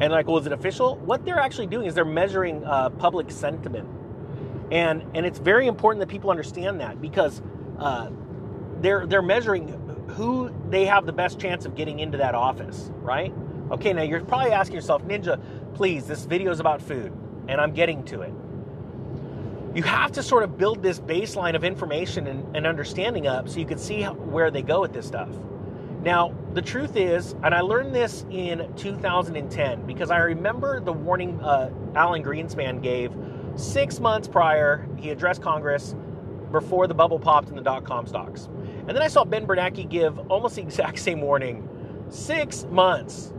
and 0.00 0.12
like, 0.12 0.28
"Well, 0.28 0.38
is 0.38 0.46
it 0.46 0.52
official?" 0.52 0.96
What 0.96 1.24
they're 1.24 1.38
actually 1.38 1.66
doing 1.66 1.86
is 1.86 1.94
they're 1.94 2.04
measuring 2.04 2.64
uh, 2.64 2.90
public 2.90 3.30
sentiment, 3.30 3.88
and 4.72 5.04
and 5.14 5.24
it's 5.24 5.38
very 5.38 5.68
important 5.68 6.00
that 6.00 6.08
people 6.08 6.30
understand 6.30 6.80
that 6.80 7.00
because 7.00 7.40
uh, 7.78 8.10
they're 8.80 9.06
they're 9.06 9.22
measuring 9.22 9.68
who 10.08 10.52
they 10.70 10.86
have 10.86 11.06
the 11.06 11.12
best 11.12 11.38
chance 11.38 11.64
of 11.64 11.76
getting 11.76 12.00
into 12.00 12.18
that 12.18 12.34
office, 12.34 12.90
right? 12.96 13.32
Okay, 13.70 13.92
now 13.92 14.02
you're 14.02 14.24
probably 14.24 14.50
asking 14.52 14.74
yourself, 14.74 15.02
Ninja, 15.04 15.40
please, 15.74 16.06
this 16.06 16.24
video 16.24 16.50
is 16.50 16.60
about 16.60 16.82
food, 16.82 17.12
and 17.48 17.60
I'm 17.60 17.72
getting 17.72 18.02
to 18.06 18.22
it 18.22 18.32
you 19.74 19.82
have 19.82 20.12
to 20.12 20.22
sort 20.22 20.42
of 20.42 20.58
build 20.58 20.82
this 20.82 21.00
baseline 21.00 21.54
of 21.54 21.64
information 21.64 22.26
and, 22.26 22.56
and 22.56 22.66
understanding 22.66 23.26
up 23.26 23.48
so 23.48 23.58
you 23.58 23.66
can 23.66 23.78
see 23.78 24.02
how, 24.02 24.12
where 24.14 24.50
they 24.50 24.62
go 24.62 24.80
with 24.80 24.92
this 24.92 25.06
stuff. 25.06 25.30
Now, 26.02 26.34
the 26.52 26.62
truth 26.62 26.96
is, 26.96 27.34
and 27.42 27.54
I 27.54 27.60
learned 27.60 27.94
this 27.94 28.26
in 28.30 28.70
2010 28.76 29.86
because 29.86 30.10
I 30.10 30.18
remember 30.18 30.80
the 30.80 30.92
warning 30.92 31.40
uh, 31.40 31.70
Alan 31.94 32.22
Greenspan 32.22 32.82
gave 32.82 33.12
six 33.56 34.00
months 34.00 34.28
prior. 34.28 34.88
He 34.96 35.10
addressed 35.10 35.42
Congress 35.42 35.94
before 36.50 36.86
the 36.86 36.94
bubble 36.94 37.18
popped 37.18 37.48
in 37.48 37.56
the 37.56 37.62
dot 37.62 37.84
com 37.84 38.06
stocks. 38.06 38.46
And 38.86 38.90
then 38.90 39.02
I 39.02 39.08
saw 39.08 39.24
Ben 39.24 39.46
Bernanke 39.46 39.88
give 39.88 40.18
almost 40.30 40.56
the 40.56 40.62
exact 40.62 40.98
same 40.98 41.20
warning 41.20 41.68
Six 42.12 42.66
months 42.70 43.32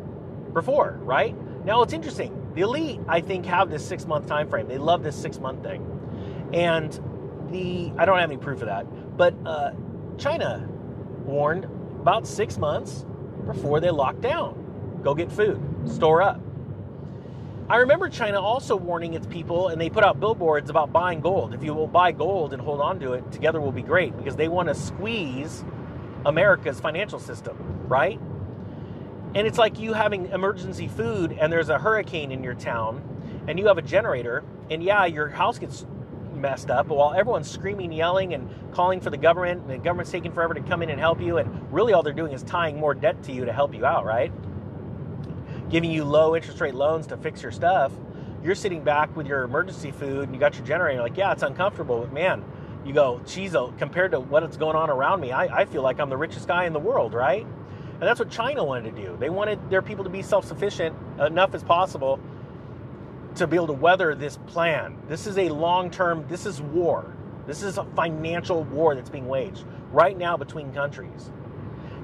before, 0.51 0.99
right? 1.03 1.35
Now 1.63 1.83
it's 1.83 1.93
interesting. 1.93 2.51
The 2.55 2.61
elite, 2.61 2.99
I 3.07 3.21
think, 3.21 3.45
have 3.45 3.69
this 3.69 3.87
six 3.87 4.07
month 4.07 4.25
time 4.25 4.49
frame. 4.49 4.67
They 4.67 4.79
love 4.79 5.03
this 5.03 5.15
six 5.15 5.39
month 5.39 5.61
thing, 5.61 5.85
and 6.53 6.91
the 7.51 7.93
I 7.99 8.05
don't 8.05 8.17
have 8.17 8.31
any 8.31 8.37
proof 8.37 8.61
of 8.61 8.67
that, 8.67 8.87
but 9.15 9.35
uh, 9.45 9.73
China 10.17 10.67
warned 11.23 11.65
about 12.01 12.25
six 12.25 12.57
months 12.57 13.05
before 13.45 13.79
they 13.79 13.91
locked 13.91 14.21
down. 14.21 14.99
Go 15.03 15.13
get 15.13 15.31
food, 15.31 15.61
store 15.87 16.23
up. 16.23 16.41
I 17.69 17.77
remember 17.77 18.09
China 18.09 18.41
also 18.41 18.75
warning 18.75 19.13
its 19.13 19.25
people, 19.25 19.69
and 19.69 19.79
they 19.79 19.89
put 19.89 20.03
out 20.03 20.19
billboards 20.19 20.69
about 20.69 20.91
buying 20.91 21.21
gold. 21.21 21.53
If 21.53 21.63
you 21.63 21.73
will 21.73 21.87
buy 21.87 22.11
gold 22.11 22.51
and 22.51 22.61
hold 22.61 22.81
on 22.81 22.99
to 22.99 23.13
it, 23.13 23.31
together 23.31 23.61
will 23.61 23.71
be 23.71 23.81
great 23.81 24.15
because 24.17 24.35
they 24.35 24.49
want 24.49 24.67
to 24.67 24.75
squeeze 24.75 25.63
America's 26.25 26.79
financial 26.81 27.19
system, 27.19 27.55
right? 27.87 28.19
And 29.35 29.47
it's 29.47 29.57
like 29.57 29.79
you 29.79 29.93
having 29.93 30.27
emergency 30.27 30.87
food 30.89 31.37
and 31.39 31.51
there's 31.51 31.69
a 31.69 31.79
hurricane 31.79 32.31
in 32.31 32.43
your 32.43 32.53
town 32.53 33.01
and 33.47 33.57
you 33.57 33.67
have 33.67 33.77
a 33.77 33.81
generator, 33.81 34.43
and 34.69 34.83
yeah, 34.83 35.05
your 35.05 35.29
house 35.29 35.57
gets 35.57 35.85
messed 36.33 36.69
up, 36.69 36.87
but 36.87 36.95
while 36.95 37.13
everyone's 37.13 37.49
screaming, 37.49 37.91
yelling, 37.91 38.33
and 38.33 38.49
calling 38.73 38.99
for 38.99 39.09
the 39.09 39.17
government, 39.17 39.61
and 39.61 39.69
the 39.69 39.77
government's 39.77 40.11
taking 40.11 40.31
forever 40.31 40.53
to 40.53 40.61
come 40.61 40.81
in 40.81 40.89
and 40.89 40.99
help 40.99 41.21
you, 41.21 41.37
and 41.37 41.71
really 41.71 41.93
all 41.93 42.03
they're 42.03 42.13
doing 42.13 42.33
is 42.33 42.43
tying 42.43 42.77
more 42.77 42.93
debt 42.93 43.23
to 43.23 43.31
you 43.31 43.45
to 43.45 43.53
help 43.53 43.73
you 43.73 43.85
out, 43.85 44.05
right? 44.05 44.31
Giving 45.73 45.89
you 45.89 46.03
low 46.03 46.35
interest 46.35 46.61
rate 46.61 46.75
loans 46.75 47.07
to 47.07 47.17
fix 47.17 47.41
your 47.41 47.51
stuff. 47.51 47.91
You're 48.43 48.53
sitting 48.53 48.83
back 48.83 49.15
with 49.15 49.25
your 49.25 49.41
emergency 49.41 49.89
food 49.89 50.25
and 50.25 50.31
you 50.31 50.39
got 50.39 50.55
your 50.55 50.63
generator, 50.63 51.01
like, 51.01 51.17
yeah, 51.17 51.31
it's 51.31 51.41
uncomfortable, 51.41 52.01
but 52.01 52.13
man, 52.13 52.45
you 52.85 52.93
go, 52.93 53.19
geez, 53.25 53.55
oh, 53.55 53.73
compared 53.79 54.11
to 54.11 54.19
what's 54.19 54.55
going 54.55 54.75
on 54.75 54.91
around 54.91 55.19
me, 55.19 55.31
I, 55.31 55.61
I 55.61 55.65
feel 55.65 55.81
like 55.81 55.99
I'm 55.99 56.11
the 56.11 56.17
richest 56.17 56.47
guy 56.47 56.65
in 56.65 56.73
the 56.73 56.79
world, 56.79 57.15
right? 57.15 57.43
And 57.43 58.01
that's 58.03 58.19
what 58.19 58.29
China 58.29 58.63
wanted 58.63 58.95
to 58.95 59.01
do. 59.01 59.17
They 59.19 59.31
wanted 59.31 59.71
their 59.71 59.81
people 59.81 60.03
to 60.03 60.11
be 60.11 60.21
self 60.21 60.45
sufficient 60.45 60.95
enough 61.19 61.55
as 61.55 61.63
possible 61.63 62.19
to 63.33 63.47
be 63.47 63.55
able 63.55 63.65
to 63.65 63.73
weather 63.73 64.13
this 64.13 64.37
plan. 64.45 64.95
This 65.07 65.25
is 65.25 65.39
a 65.39 65.49
long 65.49 65.89
term, 65.89 66.23
this 66.27 66.45
is 66.45 66.61
war. 66.61 67.15
This 67.47 67.63
is 67.63 67.79
a 67.79 67.83
financial 67.95 68.63
war 68.65 68.93
that's 68.93 69.09
being 69.09 69.27
waged 69.27 69.65
right 69.91 70.15
now 70.15 70.37
between 70.37 70.71
countries. 70.71 71.31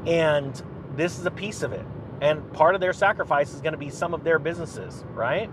And 0.07 0.59
this 0.95 1.19
is 1.19 1.27
a 1.27 1.31
piece 1.31 1.61
of 1.61 1.71
it. 1.71 1.85
And 2.21 2.51
part 2.53 2.75
of 2.75 2.81
their 2.81 2.93
sacrifice 2.93 3.53
is 3.53 3.61
going 3.61 3.73
to 3.73 3.77
be 3.79 3.89
some 3.89 4.13
of 4.13 4.23
their 4.23 4.39
businesses, 4.39 5.03
right? 5.13 5.49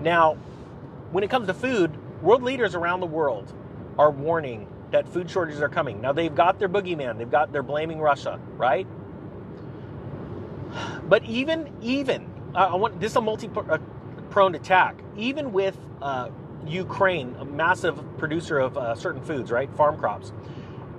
Now, 0.00 0.34
when 1.10 1.24
it 1.24 1.30
comes 1.30 1.48
to 1.48 1.54
food, 1.54 1.96
world 2.22 2.42
leaders 2.42 2.74
around 2.74 3.00
the 3.00 3.06
world 3.06 3.52
are 3.98 4.10
warning 4.10 4.68
that 4.92 5.08
food 5.08 5.30
shortages 5.30 5.60
are 5.60 5.68
coming. 5.68 6.00
Now, 6.00 6.12
they've 6.12 6.34
got 6.34 6.58
their 6.58 6.68
boogeyman, 6.68 7.18
they've 7.18 7.30
got, 7.30 7.52
they're 7.52 7.62
blaming 7.62 8.00
Russia, 8.00 8.40
right? 8.56 8.86
But 11.08 11.24
even, 11.24 11.72
even, 11.80 12.30
uh, 12.54 12.70
I 12.72 12.76
want 12.76 13.00
this 13.00 13.12
is 13.12 13.16
a 13.16 13.20
multi 13.20 13.50
uh, 13.54 13.78
prone 14.30 14.54
attack, 14.54 15.02
even 15.16 15.52
with 15.52 15.76
uh, 16.00 16.30
Ukraine, 16.66 17.34
a 17.38 17.44
massive 17.44 18.00
producer 18.18 18.58
of 18.58 18.76
uh, 18.76 18.94
certain 18.94 19.22
foods, 19.22 19.50
right, 19.50 19.72
farm 19.76 19.98
crops, 19.98 20.32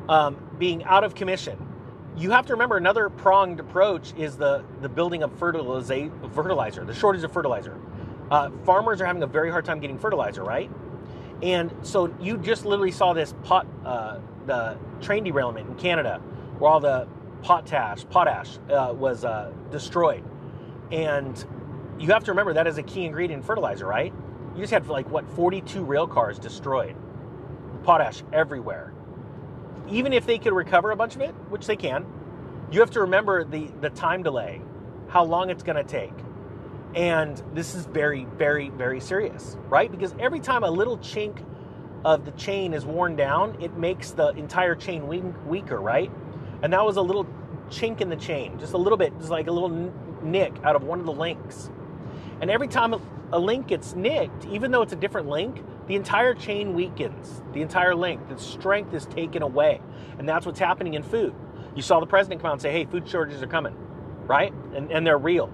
um, 0.10 0.38
being 0.58 0.84
out 0.84 1.04
of 1.04 1.16
commission. 1.16 1.71
You 2.18 2.32
have 2.32 2.46
to 2.48 2.54
remember 2.54 2.78
another 2.78 3.10
pronged 3.10 3.60
approach 3.60 4.14
is 4.18 4.38
the 4.38 4.64
the 4.82 4.90
building 4.90 5.24
of 5.24 5.38
fertilizer, 5.40 6.86
the 6.86 6.94
shortage 6.94 7.24
of 7.24 7.32
fertilizer. 7.32 7.80
Uh, 8.30 8.52
farmers 8.66 9.02
are 9.02 9.06
having 9.06 9.24
a 9.24 9.28
very 9.28 9.50
hard 9.52 9.66
time 9.66 9.80
getting 9.80 9.98
fertilizer, 9.98 10.44
right? 10.44 10.70
And 11.42 11.74
so 11.84 12.14
you 12.20 12.38
just 12.38 12.66
literally 12.66 12.92
saw 12.92 13.14
this 13.14 13.34
pot, 13.44 13.68
uh, 13.86 14.20
the 14.46 14.78
train 15.02 15.24
derailment 15.24 15.70
in 15.70 15.76
Canada, 15.76 16.22
where 16.60 16.72
all 16.72 16.80
the 16.80 17.08
potash, 17.42 18.06
potash 18.10 18.60
uh, 18.70 18.94
was 18.96 19.26
uh, 19.26 19.52
destroyed, 19.72 20.24
and 20.92 21.44
you 22.00 22.10
have 22.12 22.24
to 22.26 22.32
remember 22.32 22.54
that 22.54 22.68
is 22.68 22.78
a 22.78 22.84
key 22.84 23.06
ingredient 23.06 23.42
in 23.42 23.48
fertilizer, 23.48 23.88
right? 23.88 24.14
You 24.56 24.62
just 24.62 24.74
had 24.74 24.88
like 24.88 25.10
what 25.10 25.30
42 25.36 25.84
rail 25.84 26.08
cars 26.08 26.40
destroyed. 26.40 26.96
Potash 27.84 28.24
everywhere. 28.34 28.94
Even 29.92 30.14
if 30.14 30.26
they 30.26 30.40
could 30.40 30.54
recover 30.54 30.92
a 30.92 30.96
bunch 30.96 31.16
of 31.16 31.22
it, 31.22 31.32
which 31.50 31.68
they 31.68 31.76
can, 31.76 32.06
you 32.72 32.80
have 32.80 32.92
to 32.92 33.02
remember 33.02 33.44
the 33.44 33.70
the 33.82 33.90
time 33.90 34.24
delay, 34.24 34.62
how 35.10 35.24
long 35.24 35.50
it's 35.50 35.64
going 35.64 35.76
to 35.76 35.84
take. 35.84 36.14
And 36.96 37.42
this 37.54 37.76
is 37.76 37.86
very 37.86 38.26
very 38.26 38.70
very 38.70 39.00
serious, 39.00 39.58
right? 39.68 39.92
Because 39.92 40.16
every 40.20 40.40
time 40.40 40.64
a 40.64 40.72
little 40.72 40.98
chink 40.98 41.46
of 42.04 42.26
the 42.26 42.32
chain 42.32 42.74
is 42.74 42.86
worn 42.86 43.16
down, 43.16 43.62
it 43.62 43.78
makes 43.78 44.12
the 44.12 44.30
entire 44.30 44.76
chain 44.76 45.08
weaker, 45.48 45.80
right? 45.80 46.12
And 46.64 46.74
that 46.74 46.84
was 46.86 46.98
a 46.98 47.02
little 47.02 47.26
chink 47.70 48.02
in 48.02 48.10
the 48.10 48.16
chain, 48.16 48.60
just 48.60 48.74
a 48.74 48.78
little 48.78 48.98
bit, 48.98 49.18
just 49.18 49.30
like 49.30 49.48
a 49.48 49.52
little 49.52 49.92
nick 50.24 50.54
out 50.64 50.76
of 50.76 50.84
one 50.84 51.00
of 51.00 51.06
the 51.06 51.14
links. 51.14 51.70
And 52.40 52.50
every 52.50 52.68
time 52.68 52.96
a 53.32 53.40
link 53.40 53.68
gets 53.68 53.96
nicked, 53.96 54.46
even 54.46 54.72
though 54.72 54.82
it's 54.82 54.94
a 54.94 54.98
different 54.98 55.28
link, 55.30 55.64
the 55.92 55.98
entire 55.98 56.34
chain 56.34 56.74
weakens. 56.74 57.42
The 57.52 57.62
entire 57.62 57.94
link, 57.94 58.30
the 58.30 58.38
strength 58.38 58.94
is 58.94 59.06
taken 59.08 59.42
away. 59.42 59.82
And 60.18 60.30
that's 60.30 60.46
what's 60.46 60.58
happening 60.58 60.94
in 60.94 61.04
food. 61.04 61.36
You 61.76 61.82
saw 61.82 62.00
the 62.00 62.06
president 62.06 62.40
come 62.40 62.48
out 62.48 62.54
and 62.54 62.62
say, 62.62 62.72
hey, 62.72 62.86
food 62.86 63.10
shortages 63.10 63.44
are 63.44 63.48
coming, 63.48 63.76
right? 64.22 64.54
And, 64.74 64.90
and 64.90 65.06
they're 65.06 65.18
real. 65.18 65.52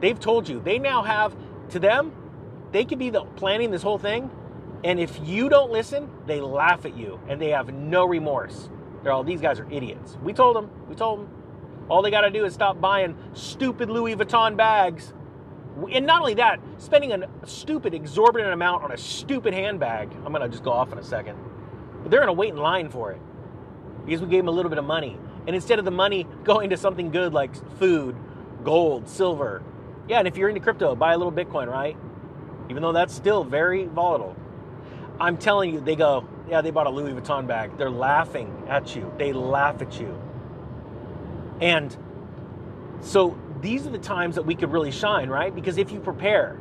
They've 0.00 0.18
told 0.18 0.48
you. 0.48 0.62
They 0.62 0.78
now 0.78 1.02
have, 1.02 1.36
to 1.72 1.78
them, 1.78 2.10
they 2.72 2.86
could 2.86 2.98
be 2.98 3.10
the, 3.10 3.26
planning 3.36 3.70
this 3.70 3.82
whole 3.82 3.98
thing. 3.98 4.30
And 4.82 4.98
if 4.98 5.20
you 5.22 5.50
don't 5.50 5.70
listen, 5.70 6.10
they 6.24 6.40
laugh 6.40 6.86
at 6.86 6.96
you 6.96 7.20
and 7.28 7.38
they 7.38 7.50
have 7.50 7.74
no 7.74 8.06
remorse. 8.06 8.70
They're 9.02 9.12
all, 9.12 9.24
these 9.24 9.42
guys 9.42 9.60
are 9.60 9.70
idiots. 9.70 10.16
We 10.22 10.32
told 10.32 10.56
them. 10.56 10.70
We 10.88 10.94
told 10.94 11.20
them. 11.20 11.28
All 11.90 12.00
they 12.00 12.10
got 12.10 12.22
to 12.22 12.30
do 12.30 12.46
is 12.46 12.54
stop 12.54 12.80
buying 12.80 13.14
stupid 13.34 13.90
Louis 13.90 14.16
Vuitton 14.16 14.56
bags 14.56 15.12
and 15.92 16.06
not 16.06 16.20
only 16.20 16.34
that, 16.34 16.60
spending 16.78 17.12
a 17.12 17.28
stupid, 17.46 17.92
exorbitant 17.92 18.52
amount 18.52 18.84
on 18.84 18.92
a 18.92 18.96
stupid 18.96 19.52
handbag. 19.52 20.10
I'm 20.24 20.32
going 20.32 20.42
to 20.42 20.48
just 20.48 20.64
go 20.64 20.72
off 20.72 20.92
in 20.92 20.98
a 20.98 21.02
second. 21.02 21.38
But 22.02 22.10
they're 22.10 22.20
going 22.20 22.28
to 22.28 22.32
wait 22.32 22.50
in 22.50 22.56
line 22.56 22.88
for 22.88 23.12
it 23.12 23.20
because 24.04 24.22
we 24.22 24.28
gave 24.28 24.40
them 24.40 24.48
a 24.48 24.52
little 24.52 24.70
bit 24.70 24.78
of 24.78 24.84
money. 24.84 25.18
And 25.46 25.54
instead 25.54 25.78
of 25.78 25.84
the 25.84 25.90
money 25.90 26.26
going 26.44 26.70
to 26.70 26.76
something 26.76 27.10
good 27.10 27.32
like 27.32 27.54
food, 27.78 28.16
gold, 28.64 29.08
silver. 29.08 29.62
Yeah, 30.08 30.18
and 30.18 30.28
if 30.28 30.36
you're 30.36 30.48
into 30.48 30.60
crypto, 30.60 30.94
buy 30.94 31.12
a 31.12 31.18
little 31.18 31.32
Bitcoin, 31.32 31.70
right? 31.70 31.96
Even 32.70 32.82
though 32.82 32.92
that's 32.92 33.14
still 33.14 33.44
very 33.44 33.86
volatile. 33.86 34.34
I'm 35.20 35.36
telling 35.36 35.72
you, 35.72 35.80
they 35.80 35.96
go, 35.96 36.26
yeah, 36.48 36.60
they 36.60 36.70
bought 36.70 36.86
a 36.86 36.90
Louis 36.90 37.12
Vuitton 37.12 37.46
bag. 37.46 37.76
They're 37.76 37.90
laughing 37.90 38.64
at 38.68 38.94
you. 38.94 39.12
They 39.18 39.32
laugh 39.32 39.82
at 39.82 40.00
you. 40.00 40.20
And 41.60 41.96
so 43.00 43.38
these 43.60 43.86
are 43.86 43.90
the 43.90 43.98
times 43.98 44.34
that 44.34 44.42
we 44.42 44.54
could 44.54 44.72
really 44.72 44.90
shine, 44.90 45.28
right? 45.28 45.54
Because 45.54 45.78
if 45.78 45.90
you 45.90 46.00
prepare, 46.00 46.58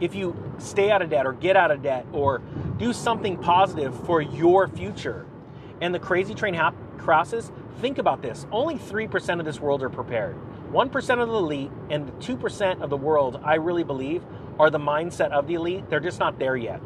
if 0.00 0.14
you 0.14 0.36
stay 0.58 0.90
out 0.90 1.02
of 1.02 1.10
debt 1.10 1.26
or 1.26 1.32
get 1.32 1.56
out 1.56 1.70
of 1.70 1.82
debt 1.82 2.06
or 2.12 2.42
do 2.78 2.92
something 2.92 3.36
positive 3.36 3.94
for 4.06 4.20
your 4.20 4.68
future, 4.68 5.26
and 5.80 5.94
the 5.94 5.98
crazy 5.98 6.34
train 6.34 6.58
crosses, 6.98 7.52
think 7.80 7.98
about 7.98 8.22
this. 8.22 8.46
Only 8.50 8.76
3% 8.76 9.38
of 9.38 9.44
this 9.44 9.60
world 9.60 9.82
are 9.82 9.90
prepared. 9.90 10.36
1% 10.72 11.22
of 11.22 11.28
the 11.28 11.34
elite 11.34 11.70
and 11.90 12.10
2% 12.20 12.82
of 12.82 12.90
the 12.90 12.96
world, 12.96 13.40
I 13.44 13.56
really 13.56 13.84
believe, 13.84 14.24
are 14.58 14.70
the 14.70 14.78
mindset 14.78 15.30
of 15.30 15.46
the 15.46 15.54
elite. 15.54 15.88
They're 15.90 16.00
just 16.00 16.18
not 16.18 16.38
there 16.38 16.56
yet. 16.56 16.80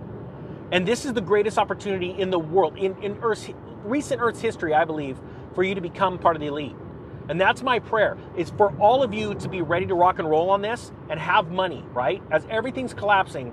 And 0.73 0.87
this 0.87 1.05
is 1.07 1.15
the 1.15 1.21
greatest 1.21 1.57
opportunity 1.57 2.11
in 2.11 2.31
the 2.31 2.39
world, 2.39 2.77
in, 2.77 3.01
in 3.03 3.19
Earth's, 3.23 3.49
recent 3.85 4.21
Earth's 4.21 4.41
history, 4.41 4.75
I 4.75 4.85
believe, 4.85 5.19
for 5.55 5.63
you 5.63 5.75
to 5.75 5.81
become 5.81 6.19
part 6.19 6.37
of 6.37 6.41
the 6.41 6.49
elite. 6.49 6.77
And 7.29 7.41
that's 7.41 7.63
my 7.63 7.79
prayer 7.79 8.17
is 8.37 8.51
for 8.51 8.73
all 8.81 9.03
of 9.03 9.13
you 9.13 9.35
to 9.35 9.49
be 9.49 9.61
ready 9.61 9.87
to 9.87 9.95
rock 9.95 10.19
and 10.19 10.29
roll 10.29 10.51
on 10.51 10.63
this 10.63 10.91
and 11.11 11.21
have 11.21 11.51
money, 11.51 11.85
right? 11.93 12.23
As 12.31 12.47
everything's 12.51 12.95
collapsing, 12.95 13.53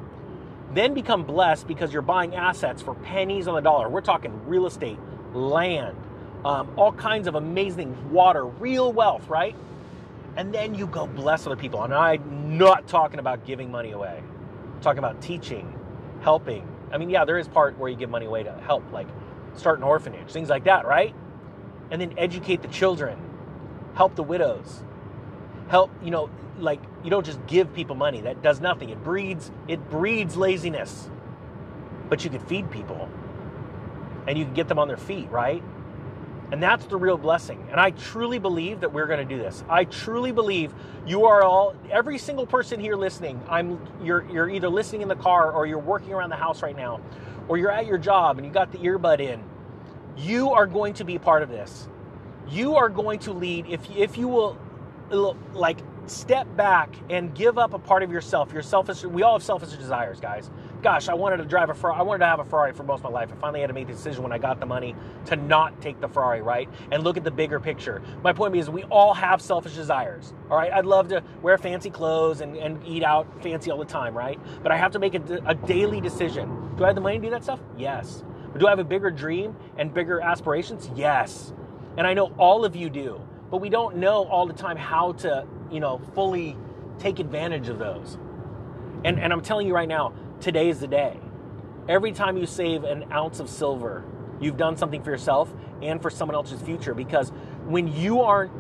then 0.74 0.94
become 0.94 1.24
blessed 1.24 1.68
because 1.68 1.92
you're 1.92 2.02
buying 2.02 2.36
assets 2.36 2.82
for 2.82 2.96
pennies 2.96 3.48
on 3.48 3.56
the 3.56 3.62
dollar. 3.62 3.90
We're 3.90 4.02
talking 4.02 4.48
real 4.48 4.66
estate, 4.66 4.98
land, 5.34 5.98
um, 6.46 6.72
all 6.78 6.94
kinds 6.94 7.28
of 7.28 7.36
amazing 7.36 8.12
water, 8.12 8.46
real 8.46 8.94
wealth, 8.94 9.28
right? 9.28 9.56
And 10.38 10.54
then 10.54 10.76
you 10.76 10.88
go 10.88 11.08
bless 11.08 11.46
other 11.46 11.56
people. 11.56 11.84
And 11.84 11.94
I'm 11.94 12.58
not 12.58 12.88
talking 12.88 13.20
about 13.20 13.46
giving 13.46 13.72
money 13.72 13.92
away. 13.92 14.22
I'm 14.74 14.82
talking 14.82 15.00
about 15.00 15.22
teaching, 15.22 15.78
helping. 16.22 16.68
I 16.92 16.98
mean, 16.98 17.10
yeah, 17.10 17.26
there 17.26 17.38
is 17.38 17.48
part 17.48 17.78
where 17.78 17.90
you 17.90 17.98
give 17.98 18.10
money 18.10 18.26
away 18.26 18.44
to 18.44 18.54
help, 18.54 18.90
like 18.92 19.08
start 19.56 19.80
an 19.80 19.84
orphanage, 19.84 20.32
things 20.32 20.50
like 20.50 20.66
that, 20.66 20.86
right? 20.86 21.14
And 21.92 22.00
then 22.02 22.14
educate 22.18 22.62
the 22.62 22.68
children 22.70 23.18
help 23.96 24.16
the 24.16 24.24
widows. 24.24 24.84
Help 25.68 25.92
you 26.04 26.12
know 26.12 26.30
like 26.60 26.80
you 27.04 27.10
don't 27.10 27.26
just 27.26 27.46
give 27.48 27.74
people 27.74 27.96
money. 27.96 28.22
That 28.22 28.42
does 28.42 28.62
nothing. 28.62 28.90
It 28.90 29.04
breeds 29.04 29.52
it 29.68 29.90
breeds 29.90 30.38
laziness. 30.38 31.10
But 32.10 32.24
you 32.24 32.30
could 32.30 32.44
feed 32.44 32.70
people. 32.70 33.10
And 34.28 34.38
you 34.38 34.46
can 34.46 34.54
get 34.54 34.68
them 34.68 34.80
on 34.80 34.88
their 34.88 34.98
feet 34.98 35.30
right? 35.30 35.64
And 36.52 36.62
that's 36.62 36.86
the 36.86 36.98
real 36.98 37.18
blessing. 37.18 37.68
And 37.72 37.80
i 37.80 37.92
truly 37.92 38.40
believe 38.40 38.82
that 38.82 38.94
we're 38.94 39.08
going 39.08 39.28
to 39.28 39.36
do 39.36 39.42
this. 39.42 39.64
I 39.68 39.86
truly 39.86 40.32
believe 40.32 40.74
you 41.06 41.26
are 41.26 41.44
all 41.44 41.76
every 41.92 42.18
single 42.18 42.46
person 42.46 42.80
here 42.80 42.96
listening 42.96 43.40
i'm 43.50 43.80
you're 44.04 44.26
you're 44.32 44.50
either 44.50 44.70
listening 44.70 45.02
in 45.02 45.08
the 45.08 45.16
car 45.16 45.52
or 45.52 45.66
you're 45.68 45.78
working 45.78 46.14
around 46.14 46.30
the 46.30 46.36
house 46.36 46.64
right 46.64 46.76
now 46.76 47.00
or 47.48 47.58
you're 47.58 47.72
at 47.72 47.86
your 47.86 47.98
job 47.98 48.38
and 48.38 48.46
you 48.46 48.52
got 48.52 48.72
the 48.72 48.78
earbud 48.80 49.20
in 49.20 49.44
you 50.18 50.52
are 50.52 50.66
going 50.66 50.94
to 50.94 51.04
be 51.04 51.18
part 51.20 51.44
of 51.44 51.50
this 51.50 51.88
you 52.50 52.76
are 52.76 52.90
going 52.90 53.20
to 53.20 53.34
lead 53.34 53.66
if 53.68 53.90
if 53.96 54.18
you 54.18 54.28
will 54.28 54.58
like 55.54 55.80
step 56.08 56.48
back 56.56 56.96
and 57.10 57.34
give 57.34 57.58
up 57.58 57.74
a 57.74 57.80
part 57.80 58.04
of 58.04 58.12
yourself. 58.12 58.54
Your 58.54 58.62
selfish. 58.62 59.04
We 59.04 59.24
all 59.24 59.34
have 59.34 59.44
selfish 59.44 59.72
desires, 59.72 60.20
guys. 60.20 60.52
Gosh, 60.82 61.10
I 61.10 61.16
wanted 61.16 61.38
to 61.38 61.46
drive 61.46 61.70
a 61.70 61.74
Ferrari. 61.74 62.00
I 62.00 62.04
wanted 62.04 62.20
to 62.20 62.26
have 62.28 62.40
a 62.40 62.44
Ferrari 62.44 62.74
for 62.74 62.84
most 62.84 63.00
of 63.00 63.06
my 63.06 63.10
life. 63.10 63.32
I 63.32 63.36
finally 63.38 63.62
had 63.62 63.68
to 63.68 63.74
make 63.74 63.88
the 63.88 63.94
decision 63.94 64.22
when 64.22 64.32
I 64.32 64.38
got 64.38 64.60
the 64.60 64.66
money 64.66 64.96
to 65.26 65.36
not 65.36 65.82
take 65.82 66.00
the 66.00 66.08
Ferrari, 66.08 66.42
right? 66.42 66.70
And 66.92 67.04
look 67.04 67.18
at 67.18 67.24
the 67.24 67.32
bigger 67.32 67.60
picture. 67.60 68.02
My 68.24 68.34
point 68.34 68.56
is, 68.56 68.70
we 68.70 68.84
all 68.84 69.14
have 69.14 69.42
selfish 69.42 69.74
desires. 69.74 70.34
All 70.50 70.58
right, 70.58 70.72
I'd 70.72 70.86
love 70.86 71.08
to 71.10 71.24
wear 71.42 71.58
fancy 71.58 71.90
clothes 71.90 72.42
and, 72.42 72.56
and 72.56 72.86
eat 72.86 73.04
out 73.04 73.42
fancy 73.42 73.72
all 73.72 73.80
the 73.80 73.86
time, 73.86 74.16
right? 74.16 74.40
But 74.62 74.72
I 74.72 74.78
have 74.78 74.92
to 74.92 75.00
make 75.00 75.16
a, 75.16 75.42
a 75.46 75.56
daily 75.56 76.02
decision. 76.02 76.76
Do 76.78 76.84
I 76.84 76.88
have 76.88 76.96
the 76.96 77.02
money 77.02 77.18
to 77.18 77.24
do 77.24 77.30
that 77.32 77.44
stuff? 77.44 77.60
Yes. 77.78 78.24
But 78.52 78.60
do 78.60 78.68
I 78.68 78.70
have 78.70 78.80
a 78.80 78.84
bigger 78.84 79.10
dream 79.10 79.56
and 79.78 79.94
bigger 79.94 80.22
aspirations? 80.22 80.90
Yes. 80.96 81.52
And 81.98 82.06
I 82.06 82.14
know 82.14 82.34
all 82.38 82.66
of 82.66 82.76
you 82.76 82.90
do 82.90 83.22
but 83.50 83.62
we 83.62 83.70
don't 83.70 83.98
know 83.98 84.26
all 84.26 84.46
the 84.46 84.54
time 84.54 84.78
how 84.78 85.14
to, 85.14 85.46
you 85.72 85.80
know, 85.80 86.02
fully 86.14 86.58
take 87.00 87.20
advantage 87.20 87.70
of 87.70 87.80
those. 87.80 88.18
And, 89.04 89.20
and 89.20 89.32
I'm 89.32 89.42
telling 89.42 89.68
you 89.68 89.74
right 89.74 89.88
now, 89.88 90.14
today 90.42 90.70
is 90.70 90.80
the 90.80 90.88
day. 90.88 91.20
Every 91.88 92.12
time 92.12 92.38
you 92.38 92.48
save 92.48 92.84
an 92.84 93.12
ounce 93.12 93.40
of 93.40 93.50
silver, 93.50 94.04
you've 94.42 94.58
done 94.58 94.76
something 94.76 95.04
for 95.04 95.12
yourself 95.12 95.54
and 95.82 96.02
for 96.02 96.10
someone 96.10 96.36
else's 96.36 96.62
future 96.62 96.94
because 96.94 97.30
when 97.66 97.88
you 97.88 98.22
aren't 98.22 98.52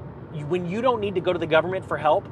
when 0.48 0.70
you 0.70 0.82
don't 0.82 1.00
need 1.00 1.16
to 1.16 1.22
go 1.22 1.32
to 1.32 1.40
the 1.40 1.48
government 1.48 1.88
for 1.88 1.98
help, 1.98 2.28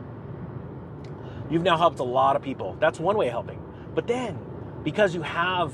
you've 1.49 1.63
now 1.63 1.77
helped 1.77 1.99
a 1.99 2.03
lot 2.03 2.35
of 2.35 2.41
people. 2.41 2.75
That's 2.79 2.99
one 2.99 3.17
way 3.17 3.27
of 3.27 3.31
helping. 3.31 3.61
But 3.95 4.07
then, 4.07 4.37
because 4.83 5.15
you 5.15 5.21
have 5.21 5.73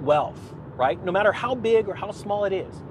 wealth, 0.00 0.40
right? 0.76 1.02
No 1.02 1.10
matter 1.10 1.32
how 1.32 1.54
big 1.54 1.88
or 1.88 1.94
how 1.94 2.12
small 2.12 2.44
it 2.44 2.52
is, 2.52 2.82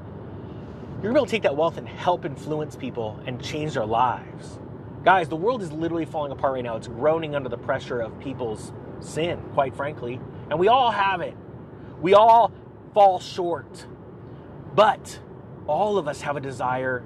you're 1.03 1.11
gonna 1.11 1.15
be 1.15 1.19
able 1.19 1.25
to 1.25 1.31
take 1.31 1.43
that 1.43 1.57
wealth 1.57 1.77
and 1.77 1.85
help 1.85 2.23
influence 2.23 2.77
people 2.77 3.19
and 3.25 3.43
change 3.43 3.73
their 3.73 3.85
lives. 3.85 4.57
Guys, 5.03 5.27
the 5.27 5.35
world 5.35 5.61
is 5.61 5.69
literally 5.69 6.05
falling 6.05 6.31
apart 6.31 6.53
right 6.53 6.63
now. 6.63 6.77
It's 6.77 6.87
groaning 6.87 7.35
under 7.35 7.49
the 7.49 7.57
pressure 7.57 7.99
of 7.99 8.17
people's 8.21 8.71
sin, 9.01 9.41
quite 9.53 9.75
frankly. 9.75 10.21
And 10.49 10.57
we 10.57 10.69
all 10.69 10.91
have 10.91 11.19
it. 11.19 11.35
We 12.01 12.13
all 12.13 12.53
fall 12.93 13.19
short. 13.19 13.85
But 14.75 15.19
all 15.67 15.97
of 15.97 16.07
us 16.07 16.21
have 16.21 16.37
a 16.37 16.41
desire 16.41 17.03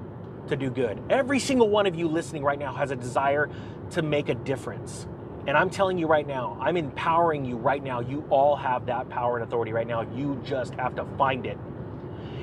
to 0.48 0.56
do 0.56 0.70
good. 0.70 1.02
Every 1.10 1.40
single 1.40 1.68
one 1.68 1.88
of 1.88 1.96
you 1.96 2.08
listening 2.08 2.44
right 2.44 2.60
now 2.60 2.76
has 2.76 2.92
a 2.92 2.96
desire 2.96 3.50
to 3.92 4.04
make 4.04 4.30
a 4.30 4.36
difference. 4.36 5.08
And 5.48 5.58
I'm 5.58 5.72
telling 5.72 5.98
you 5.98 6.06
right 6.06 6.28
now, 6.28 6.56
I'm 6.62 6.78
empowering 6.78 7.46
you 7.46 7.58
right 7.58 7.84
now. 7.84 8.02
You 8.02 8.24
all 8.30 8.56
have 8.58 8.86
that 8.86 9.10
power 9.10 9.38
and 9.38 9.44
authority 9.44 9.72
right 9.72 9.88
now. 9.88 10.02
You 10.02 10.40
just 10.46 10.76
have 10.76 10.94
to 10.98 11.06
find 11.18 11.48
it. 11.48 11.58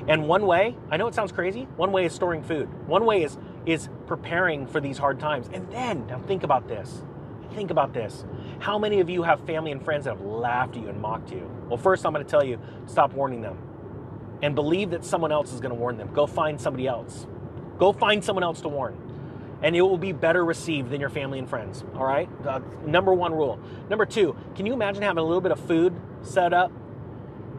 And 0.07 0.27
one 0.27 0.45
way, 0.45 0.77
I 0.91 0.97
know 0.97 1.07
it 1.07 1.15
sounds 1.15 1.31
crazy, 1.31 1.67
one 1.75 1.91
way 1.91 2.05
is 2.05 2.13
storing 2.13 2.43
food. 2.43 2.69
One 2.87 3.05
way 3.05 3.23
is 3.23 3.37
is 3.65 3.89
preparing 4.05 4.67
for 4.67 4.79
these 4.79 4.97
hard 4.97 5.19
times. 5.19 5.49
And 5.51 5.69
then, 5.71 6.05
now 6.07 6.19
think 6.19 6.43
about 6.43 6.67
this. 6.67 7.01
Think 7.53 7.71
about 7.71 7.93
this. 7.93 8.23
How 8.59 8.77
many 8.77 8.99
of 8.99 9.09
you 9.09 9.23
have 9.23 9.39
family 9.45 9.71
and 9.71 9.83
friends 9.83 10.05
that 10.05 10.17
have 10.17 10.21
laughed 10.25 10.75
at 10.75 10.83
you 10.83 10.89
and 10.89 11.01
mocked 11.01 11.31
you? 11.31 11.49
Well, 11.67 11.77
first 11.77 12.05
I'm 12.05 12.13
going 12.13 12.23
to 12.23 12.29
tell 12.29 12.43
you, 12.43 12.59
stop 12.85 13.13
warning 13.13 13.41
them. 13.41 13.57
And 14.41 14.53
believe 14.53 14.91
that 14.91 15.05
someone 15.05 15.31
else 15.31 15.53
is 15.53 15.61
going 15.61 15.73
to 15.73 15.79
warn 15.79 15.97
them. 15.97 16.13
Go 16.13 16.27
find 16.27 16.59
somebody 16.59 16.87
else. 16.87 17.25
Go 17.79 17.93
find 17.93 18.23
someone 18.23 18.43
else 18.43 18.61
to 18.61 18.67
warn. 18.67 19.01
And 19.63 19.75
it 19.75 19.81
will 19.81 19.97
be 19.97 20.11
better 20.11 20.43
received 20.43 20.91
than 20.91 20.99
your 20.99 21.09
family 21.09 21.39
and 21.39 21.49
friends. 21.49 21.83
All 21.95 22.05
right? 22.05 22.29
Uh, 22.45 22.59
number 22.85 23.13
one 23.13 23.33
rule. 23.33 23.59
Number 23.89 24.05
two, 24.05 24.35
can 24.55 24.65
you 24.65 24.73
imagine 24.73 25.01
having 25.01 25.19
a 25.19 25.25
little 25.25 25.41
bit 25.41 25.51
of 25.51 25.59
food 25.61 25.99
set 26.21 26.53
up 26.53 26.71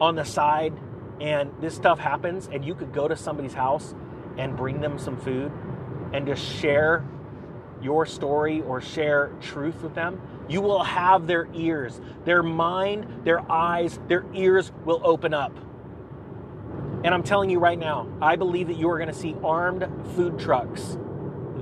on 0.01 0.15
the 0.15 0.25
side 0.25 0.75
and 1.21 1.51
this 1.61 1.75
stuff 1.75 1.99
happens 1.99 2.49
and 2.53 2.65
you 2.65 2.75
could 2.75 2.93
go 2.93 3.09
to 3.09 3.17
somebody's 3.17 3.55
house 3.55 3.95
and 4.39 4.57
bring 4.57 4.81
them 4.81 4.99
some 4.99 5.17
food 5.17 5.53
and 6.13 6.27
just 6.27 6.43
share 6.43 7.05
your 7.83 8.07
story 8.07 8.63
or 8.63 8.81
share 8.81 9.33
truth 9.41 9.83
with 9.83 9.95
them, 9.95 10.21
you 10.49 10.61
will 10.61 10.83
have 10.83 11.27
their 11.27 11.49
ears, 11.55 12.01
their 12.25 12.43
mind, 12.43 13.25
their 13.25 13.51
eyes, 13.51 13.99
their 14.09 14.25
ears 14.35 14.73
will 14.85 15.01
open 15.05 15.35
up. 15.35 15.53
And 17.05 17.15
I'm 17.15 17.23
telling 17.23 17.51
you 17.51 17.59
right 17.59 17.79
now, 17.79 18.09
I 18.21 18.37
believe 18.37 18.69
that 18.69 18.77
you 18.77 18.89
are 18.91 18.99
going 18.99 19.09
to 19.09 19.15
see 19.15 19.37
armed 19.45 19.87
food 20.15 20.39
trucks 20.39 20.97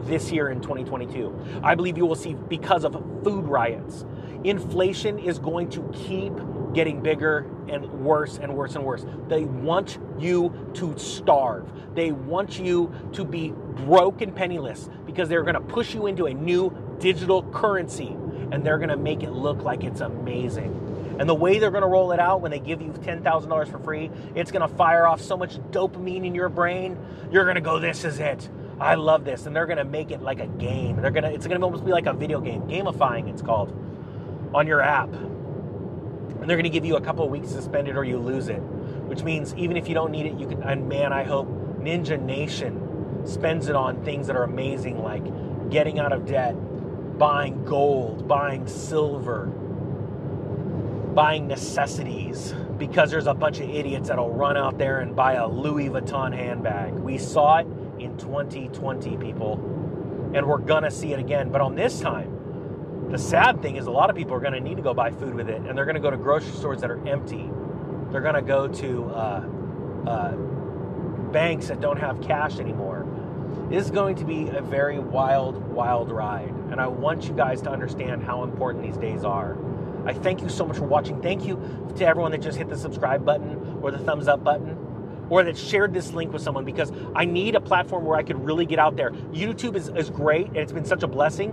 this 0.07 0.31
year 0.31 0.51
in 0.51 0.61
2022. 0.61 1.61
I 1.63 1.75
believe 1.75 1.97
you 1.97 2.07
will 2.07 2.15
see 2.15 2.35
because 2.35 2.85
of 2.85 2.93
food 3.25 3.47
riots. 3.47 4.05
Inflation 4.45 5.19
is 5.19 5.39
going 5.39 5.71
to 5.71 5.83
keep 5.93 6.33
getting 6.75 7.01
bigger 7.01 7.47
and 7.69 8.05
worse 8.05 8.39
and 8.39 8.55
worse 8.55 8.75
and 8.75 8.85
worse. 8.85 9.07
They 9.29 9.45
want 9.45 9.99
you 10.19 10.71
to 10.75 10.97
starve. 10.99 11.71
They 11.95 12.13
want 12.13 12.59
you 12.59 12.93
to 13.13 13.25
be 13.25 13.51
broke 13.51 14.21
and 14.21 14.35
penniless 14.35 14.89
because 15.07 15.29
they're 15.29 15.43
going 15.43 15.55
to 15.55 15.61
push 15.61 15.95
you 15.95 16.07
into 16.07 16.27
a 16.27 16.35
new 16.35 16.97
digital 16.99 17.43
currency 17.45 18.09
and 18.53 18.65
they're 18.65 18.79
going 18.79 18.91
to 18.91 18.97
make 18.97 19.23
it 19.23 19.31
look 19.31 19.63
like 19.63 19.85
it's 19.85 20.01
amazing. 20.01 20.81
And 21.19 21.29
the 21.29 21.35
way 21.35 21.59
they're 21.59 21.71
going 21.71 21.83
to 21.83 21.89
roll 21.89 22.11
it 22.13 22.19
out 22.19 22.41
when 22.41 22.51
they 22.51 22.59
give 22.59 22.83
you 22.83 22.89
$10,000 22.89 23.71
for 23.71 23.79
free, 23.79 24.11
it's 24.35 24.51
going 24.51 24.69
to 24.69 24.77
fire 24.77 25.07
off 25.07 25.21
so 25.21 25.37
much 25.37 25.59
dopamine 25.71 26.27
in 26.27 26.35
your 26.35 26.49
brain. 26.49 26.99
You're 27.31 27.45
going 27.45 27.55
to 27.55 27.61
go, 27.61 27.79
this 27.79 28.05
is 28.05 28.19
it. 28.19 28.49
I 28.81 28.97
love 28.97 29.25
this. 29.25 29.47
And 29.47 29.55
they're 29.55 29.67
going 29.67 29.79
to 29.79 29.85
make 29.85 30.11
it 30.11 30.23
like 30.23 30.41
a 30.41 30.49
game. 30.49 31.01
They're 31.01 31.13
going 31.13 31.23
to, 31.23 31.33
it's 31.33 31.47
going 31.47 31.61
to 31.61 31.65
almost 31.65 31.85
be 31.85 31.93
like 31.93 32.07
a 32.07 32.13
video 32.13 32.41
game. 32.41 32.63
Gamifying, 32.63 33.29
it's 33.29 33.43
called, 33.43 33.73
on 34.53 34.67
your 34.67 34.81
app 34.81 35.11
and 36.45 36.51
they're 36.51 36.59
going 36.59 36.65
to 36.65 36.69
give 36.71 36.85
you 36.85 36.97
a 36.97 37.01
couple 37.01 37.25
of 37.25 37.31
weeks 37.31 37.53
to 37.53 37.63
spend 37.63 37.89
it 37.89 37.97
or 37.97 38.05
you 38.05 38.19
lose 38.19 38.49
it. 38.49 38.59
Which 38.59 39.23
means 39.23 39.55
even 39.55 39.79
if 39.79 39.89
you 39.89 39.95
don't 39.95 40.11
need 40.11 40.27
it, 40.27 40.35
you 40.35 40.47
can. 40.47 40.63
And 40.63 40.87
man, 40.91 41.11
I 41.11 41.25
hope 41.25 41.49
Ninja 41.79 42.21
Nation 42.21 43.23
spends 43.25 43.69
it 43.69 43.75
on 43.75 44.05
things 44.05 44.27
that 44.27 44.37
are 44.37 44.43
amazing, 44.43 45.03
like 45.03 45.25
getting 45.71 45.99
out 45.99 46.13
of 46.13 46.27
debt, 46.27 46.53
buying 47.17 47.65
gold, 47.65 48.29
buying 48.29 48.67
silver, 48.67 49.47
buying 51.15 51.49
necessities. 51.49 52.53
Because 52.77 53.11
there's 53.11 53.27
a 53.27 53.33
bunch 53.33 53.61
of 53.61 53.71
idiots 53.71 54.09
that'll 54.11 54.35
run 54.35 54.59
out 54.59 54.77
there 54.77 55.01
and 55.01 55.17
buy 55.17 55.37
a 55.37 55.49
Louis 55.49 55.89
Vuitton 55.89 56.35
handbag. 56.35 56.93
We 56.93 57.17
saw 57.17 57.61
it 57.61 57.67
in 57.99 58.19
2020, 58.19 59.17
people, 59.17 59.55
and 60.35 60.47
we're 60.47 60.59
gonna 60.59 60.91
see 60.91 61.15
it 61.15 61.19
again. 61.19 61.49
But 61.51 61.63
on 61.63 61.75
this 61.75 62.01
time, 62.01 62.34
the 63.15 63.19
sad 63.19 63.63
thing 63.63 63.77
is, 63.77 63.87
a 63.87 63.93
lot 63.93 64.11
of 64.11 64.17
people 64.17 64.35
are 64.35 64.41
going 64.41 64.55
to 64.55 64.61
need 64.61 64.77
to 64.77 64.83
go 64.83 64.93
buy 64.93 65.13
food 65.13 65.37
with 65.37 65.49
it, 65.49 65.63
and 65.63 65.79
they're 65.79 65.85
going 65.85 65.95
to 65.95 66.01
go 66.01 66.11
to 66.11 66.17
grocery 66.17 66.51
stores 66.51 66.81
that 66.81 66.91
are 66.91 67.07
empty. 67.07 67.49
They're 68.11 68.21
going 68.21 68.35
to 68.35 68.43
go 68.43 68.67
to 68.67 69.05
uh, 69.05 69.49
uh, 70.05 70.33
banks 71.31 71.69
that 71.69 71.81
don't 71.81 71.99
have 72.01 72.21
cash 72.21 72.59
anymore. 72.59 73.07
This 73.71 73.85
is 73.85 73.93
going 73.93 74.17
to 74.17 74.25
be 74.25 74.49
a 74.49 74.61
very 74.61 74.99
wild, 74.99 75.55
wild 75.69 76.11
ride, 76.11 76.53
and 76.73 76.81
I 76.81 76.89
want 76.89 77.29
you 77.29 77.35
guys 77.35 77.63
to 77.63 77.71
understand 77.71 78.25
how 78.25 78.43
important 78.43 78.85
these 78.85 78.97
days 78.97 79.23
are. 79.23 79.57
I 80.05 80.13
thank 80.13 80.43
you 80.43 80.49
so 80.49 80.67
much 80.67 80.79
for 80.79 80.87
watching. 80.87 81.23
Thank 81.23 81.47
you 81.47 81.87
to 81.97 82.05
everyone 82.05 82.33
that 82.33 82.43
just 82.43 82.59
hit 82.59 82.69
the 82.69 82.77
subscribe 82.77 83.25
button 83.25 83.79
or 83.81 83.93
the 83.93 83.99
thumbs 83.99 84.27
up 84.27 84.43
button 84.43 84.77
or 85.31 85.43
that 85.45 85.57
shared 85.57 85.95
this 85.95 86.13
link 86.13 86.33
with 86.33 86.43
someone 86.43 86.65
because 86.65 86.93
I 87.15 87.25
need 87.25 87.55
a 87.55 87.61
platform 87.61 88.05
where 88.05 88.19
I 88.19 88.23
could 88.23 88.45
really 88.45 88.67
get 88.67 88.79
out 88.79 88.97
there. 88.97 89.11
YouTube 89.11 89.77
is, 89.77 89.89
is 89.89 90.11
great 90.11 90.49
and 90.49 90.59
it's 90.59 90.73
been 90.73 90.85
such 90.85 91.03
a 91.03 91.07
blessing 91.07 91.53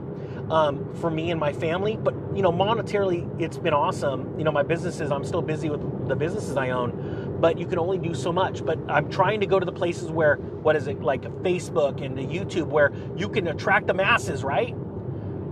um, 0.50 0.94
for 0.96 1.10
me 1.10 1.32
and 1.32 1.40
my 1.40 1.54
family. 1.54 1.98
But 1.98 2.14
you 2.36 2.42
know, 2.42 2.52
monetarily, 2.52 3.42
it's 3.42 3.58
been 3.58 3.74
awesome. 3.74 4.38
You 4.38 4.44
know, 4.44 4.52
my 4.52 4.64
businesses, 4.64 5.12
I'm 5.12 5.24
still 5.24 5.42
busy 5.42 5.70
with 5.70 6.08
the 6.08 6.16
businesses 6.16 6.58
I 6.58 6.72
own, 6.72 7.38
but 7.40 7.58
you 7.58 7.66
can 7.66 7.80
only 7.80 7.98
do 7.98 8.14
so 8.14 8.32
much. 8.32 8.64
But 8.66 8.80
I'm 8.90 9.10
trying 9.10 9.40
to 9.40 9.46
go 9.46 9.60
to 9.60 9.66
the 9.66 9.72
places 9.72 10.10
where, 10.10 10.36
what 10.36 10.76
is 10.76 10.88
it, 10.88 11.02
like 11.02 11.24
Facebook 11.44 12.04
and 12.04 12.18
YouTube, 12.18 12.68
where 12.68 12.92
you 13.16 13.30
can 13.30 13.48
attract 13.48 13.88
the 13.88 13.94
masses, 13.94 14.44
right? 14.44 14.76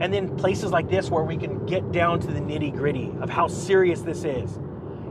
And 0.01 0.13
then 0.13 0.38
places 0.38 0.71
like 0.71 0.89
this 0.89 1.10
where 1.10 1.23
we 1.23 1.38
can 1.38 1.65
get 1.65 1.91
down 1.91 2.19
to 2.21 2.27
the 2.27 2.39
nitty 2.39 2.75
gritty 2.75 3.12
of 3.21 3.29
how 3.29 3.47
serious 3.47 4.01
this 4.01 4.23
is. 4.23 4.58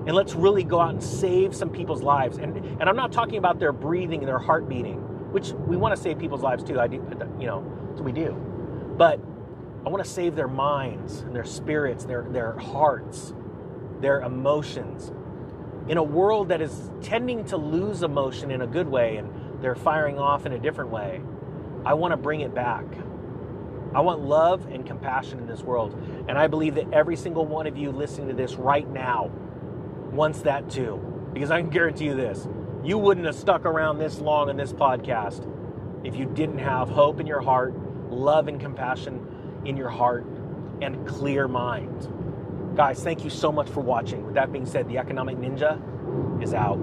And 0.09 0.17
let's 0.17 0.35
really 0.35 0.65
go 0.65 0.81
out 0.81 0.89
and 0.91 1.03
save 1.03 1.55
some 1.55 1.69
people's 1.69 2.03
lives. 2.03 2.39
And 2.39 2.57
and 2.57 2.89
I'm 2.89 2.97
not 2.97 3.13
talking 3.13 3.37
about 3.37 3.59
their 3.59 3.73
breathing 3.73 4.21
and 4.21 4.29
their 4.29 4.39
heart 4.39 4.67
beating, 4.67 4.97
which 5.33 5.53
we 5.53 5.77
want 5.77 5.95
to 5.95 6.03
save 6.03 6.19
people's 6.19 6.43
lives 6.43 6.65
too. 6.65 6.81
I 6.81 6.87
do, 6.87 6.97
you 7.39 7.47
know, 7.47 7.93
so 7.95 8.03
we 8.03 8.13
do. 8.13 8.33
But 8.97 9.21
I 9.85 9.91
want 9.91 10.03
to 10.03 10.11
save 10.11 10.35
their 10.35 10.49
minds 10.49 11.21
and 11.21 11.37
their 11.37 11.45
spirits, 11.45 12.07
their, 12.07 12.23
their 12.23 12.59
hearts, 12.59 13.35
their 14.01 14.23
emotions. 14.23 15.13
In 15.89 15.99
a 15.99 16.03
world 16.03 16.49
that 16.49 16.63
is 16.63 16.91
tending 17.03 17.45
to 17.47 17.59
lose 17.59 18.03
emotion 18.03 18.51
in 18.51 18.63
a 18.63 18.67
good 18.67 18.89
way 18.89 19.17
and 19.17 19.63
they're 19.63 19.75
firing 19.75 20.19
off 20.19 20.47
in 20.47 20.53
a 20.53 20.59
different 20.59 20.91
way, 20.91 21.21
I 21.85 21.95
want 21.95 22.13
to 22.13 22.17
bring 22.17 22.41
it 22.41 22.55
back. 22.55 22.85
I 23.95 24.01
want 24.01 24.21
love 24.21 24.67
and 24.67 24.87
compassion 24.87 25.39
in 25.39 25.47
this 25.47 25.63
world. 25.63 25.95
And 26.29 26.39
I 26.39 26.47
believe 26.47 26.77
that 26.77 26.93
every 26.93 27.17
single 27.17 27.47
one 27.47 27.67
of 27.67 27.77
you 27.77 27.91
listening 27.91 28.29
to 28.29 28.35
this 28.35 28.55
right 28.55 28.89
now 28.89 29.31
wants 30.11 30.43
that 30.43 30.71
too. 30.71 31.31
Because 31.33 31.51
I 31.51 31.61
can 31.61 31.71
guarantee 31.71 32.07
you 32.07 32.15
this 32.15 32.47
you 32.83 32.97
wouldn't 32.97 33.27
have 33.27 33.35
stuck 33.35 33.65
around 33.65 33.99
this 33.99 34.19
long 34.19 34.49
in 34.49 34.57
this 34.57 34.73
podcast 34.73 35.47
if 36.05 36.17
you 36.17 36.25
didn't 36.27 36.59
have 36.59 36.89
hope 36.89 37.21
in 37.21 37.27
your 37.27 37.41
heart, 37.41 37.75
love 38.11 38.49
and 38.49 38.61
compassion 38.61 39.63
in 39.65 39.77
your 39.77 39.89
heart 39.89 40.25
and 40.81 41.07
clear 41.07 41.49
mind. 41.49 42.77
Guys, 42.77 43.03
thank 43.03 43.25
you 43.25 43.31
so 43.31 43.51
much 43.51 43.69
for 43.69 43.81
watching. 43.81 44.25
With 44.25 44.35
that 44.35 44.53
being 44.53 44.65
said, 44.65 44.89
the 44.89 44.99
Economic 44.99 45.37
Ninja 45.37 46.43
is 46.43 46.55
out. 46.55 46.79